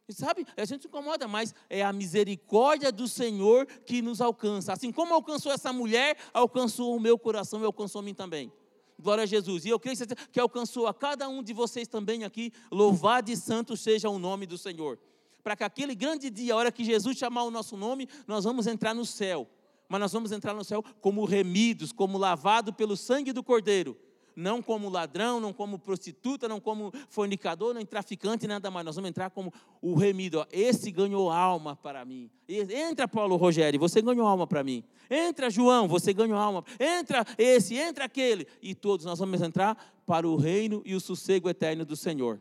A 0.06 0.12
gente 0.12 0.20
sabe, 0.20 0.46
a 0.56 0.64
gente 0.64 0.82
se 0.82 0.86
incomoda, 0.86 1.26
mas 1.26 1.52
é 1.68 1.82
a 1.82 1.92
misericórdia 1.92 2.92
do 2.92 3.08
Senhor 3.08 3.66
que 3.66 4.00
nos 4.00 4.20
alcança. 4.20 4.72
Assim 4.72 4.92
como 4.92 5.14
alcançou 5.14 5.50
essa 5.50 5.72
mulher, 5.72 6.16
alcançou 6.32 6.94
o 6.94 7.00
meu 7.00 7.18
coração 7.18 7.60
e 7.60 7.64
alcançou 7.64 7.98
a 7.98 8.02
mim 8.02 8.14
também. 8.14 8.52
Glória 9.00 9.24
a 9.24 9.26
Jesus. 9.26 9.64
E 9.64 9.70
eu 9.70 9.80
creio 9.80 9.96
que 10.30 10.38
alcançou 10.38 10.86
a 10.86 10.94
cada 10.94 11.28
um 11.28 11.42
de 11.42 11.52
vocês 11.52 11.88
também 11.88 12.22
aqui. 12.22 12.52
Louvado 12.70 13.32
e 13.32 13.36
santo 13.36 13.76
seja 13.76 14.08
o 14.08 14.16
nome 14.16 14.46
do 14.46 14.56
Senhor 14.56 14.96
para 15.44 15.54
que 15.54 15.62
aquele 15.62 15.94
grande 15.94 16.30
dia, 16.30 16.54
a 16.54 16.56
hora 16.56 16.72
que 16.72 16.82
Jesus 16.82 17.18
chamar 17.18 17.42
o 17.42 17.50
nosso 17.50 17.76
nome, 17.76 18.08
nós 18.26 18.44
vamos 18.44 18.66
entrar 18.66 18.94
no 18.94 19.04
céu. 19.04 19.46
Mas 19.86 20.00
nós 20.00 20.12
vamos 20.12 20.32
entrar 20.32 20.54
no 20.54 20.64
céu 20.64 20.82
como 21.02 21.22
remidos, 21.26 21.92
como 21.92 22.16
lavado 22.16 22.72
pelo 22.72 22.96
sangue 22.96 23.30
do 23.30 23.42
Cordeiro. 23.42 23.94
Não 24.34 24.62
como 24.62 24.88
ladrão, 24.88 25.38
não 25.38 25.52
como 25.52 25.78
prostituta, 25.78 26.48
não 26.48 26.58
como 26.58 26.90
fornicador, 27.08 27.74
nem 27.74 27.84
traficante, 27.84 28.48
nada 28.48 28.70
mais. 28.70 28.86
Nós 28.86 28.96
vamos 28.96 29.10
entrar 29.10 29.30
como 29.30 29.52
o 29.82 29.94
remido. 29.94 30.44
Esse 30.50 30.90
ganhou 30.90 31.30
alma 31.30 31.76
para 31.76 32.04
mim. 32.06 32.30
Entra, 32.48 33.06
Paulo 33.06 33.36
Rogério, 33.36 33.78
você 33.78 34.00
ganhou 34.00 34.26
alma 34.26 34.46
para 34.46 34.64
mim. 34.64 34.82
Entra, 35.10 35.50
João, 35.50 35.86
você 35.86 36.12
ganhou 36.14 36.38
alma. 36.38 36.64
Entra 36.80 37.24
esse, 37.36 37.76
entra 37.76 38.06
aquele. 38.06 38.48
E 38.62 38.74
todos 38.74 39.04
nós 39.04 39.18
vamos 39.18 39.40
entrar 39.42 39.76
para 40.06 40.26
o 40.26 40.36
reino 40.36 40.82
e 40.86 40.94
o 40.94 41.00
sossego 41.00 41.50
eterno 41.50 41.84
do 41.84 41.94
Senhor 41.94 42.40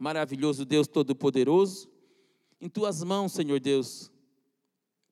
maravilhoso 0.00 0.64
Deus 0.64 0.88
Todo-Poderoso. 0.88 1.88
Em 2.60 2.68
tuas 2.68 3.04
mãos, 3.04 3.32
Senhor 3.32 3.60
Deus, 3.60 4.10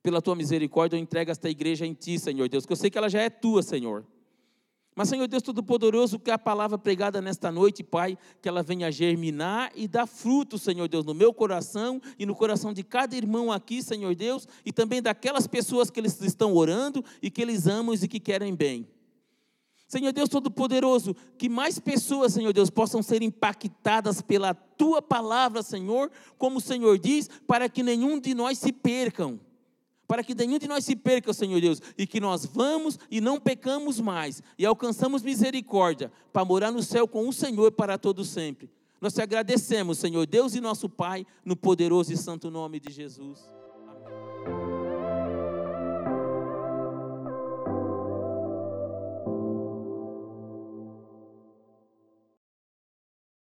pela 0.02 0.22
tua 0.22 0.34
misericórdia, 0.34 0.96
eu 0.96 1.00
entrego 1.00 1.30
esta 1.30 1.48
igreja 1.48 1.86
em 1.86 1.92
ti, 1.92 2.18
Senhor 2.18 2.48
Deus, 2.48 2.64
que 2.64 2.72
eu 2.72 2.76
sei 2.76 2.90
que 2.90 2.96
ela 2.96 3.10
já 3.10 3.20
é 3.20 3.28
tua, 3.28 3.62
Senhor. 3.62 4.04
Mas, 4.96 5.10
Senhor 5.10 5.28
Deus 5.28 5.42
Todo-Poderoso, 5.44 6.18
que 6.18 6.30
a 6.30 6.38
palavra 6.38 6.76
pregada 6.76 7.20
nesta 7.20 7.52
noite, 7.52 7.84
Pai, 7.84 8.18
que 8.42 8.48
ela 8.48 8.64
venha 8.64 8.90
germinar 8.90 9.70
e 9.76 9.86
dar 9.86 10.06
fruto, 10.06 10.58
Senhor 10.58 10.88
Deus, 10.88 11.04
no 11.04 11.14
meu 11.14 11.32
coração 11.32 12.00
e 12.18 12.26
no 12.26 12.34
coração 12.34 12.72
de 12.72 12.82
cada 12.82 13.14
irmão 13.14 13.52
aqui, 13.52 13.80
Senhor 13.80 14.12
Deus, 14.16 14.48
e 14.64 14.72
também 14.72 15.00
daquelas 15.00 15.46
pessoas 15.46 15.88
que 15.88 16.00
eles 16.00 16.20
estão 16.20 16.52
orando 16.54 17.04
e 17.22 17.30
que 17.30 17.40
eles 17.40 17.68
amam 17.68 17.94
e 17.94 18.08
que 18.08 18.18
querem 18.18 18.56
bem. 18.56 18.88
Senhor 19.88 20.12
Deus 20.12 20.28
Todo-Poderoso, 20.28 21.16
que 21.38 21.48
mais 21.48 21.78
pessoas, 21.78 22.34
Senhor 22.34 22.52
Deus, 22.52 22.68
possam 22.68 23.02
ser 23.02 23.22
impactadas 23.22 24.20
pela 24.20 24.52
tua 24.52 25.00
palavra, 25.00 25.62
Senhor, 25.62 26.10
como 26.36 26.58
o 26.58 26.60
Senhor 26.60 26.98
diz, 26.98 27.28
para 27.46 27.68
que 27.70 27.82
nenhum 27.82 28.20
de 28.20 28.34
nós 28.34 28.58
se 28.58 28.70
percam 28.70 29.40
para 30.08 30.24
que 30.24 30.34
nenhum 30.34 30.58
de 30.58 30.66
nós 30.66 30.86
se 30.86 30.96
perca, 30.96 31.34
Senhor 31.34 31.60
Deus, 31.60 31.82
e 31.96 32.06
que 32.06 32.18
nós 32.18 32.46
vamos 32.46 32.98
e 33.10 33.20
não 33.20 33.38
pecamos 33.38 34.00
mais, 34.00 34.42
e 34.58 34.64
alcançamos 34.64 35.22
misericórdia, 35.22 36.10
para 36.32 36.46
morar 36.46 36.72
no 36.72 36.82
céu 36.82 37.06
com 37.06 37.28
o 37.28 37.32
Senhor 37.32 37.70
para 37.72 37.98
todo 37.98 38.24
sempre. 38.24 38.70
Nós 39.02 39.12
te 39.12 39.20
agradecemos, 39.20 39.98
Senhor 39.98 40.26
Deus 40.26 40.54
e 40.54 40.62
nosso 40.62 40.88
Pai, 40.88 41.26
no 41.44 41.54
poderoso 41.54 42.10
e 42.10 42.16
santo 42.16 42.50
nome 42.50 42.80
de 42.80 42.90
Jesus. 42.90 43.57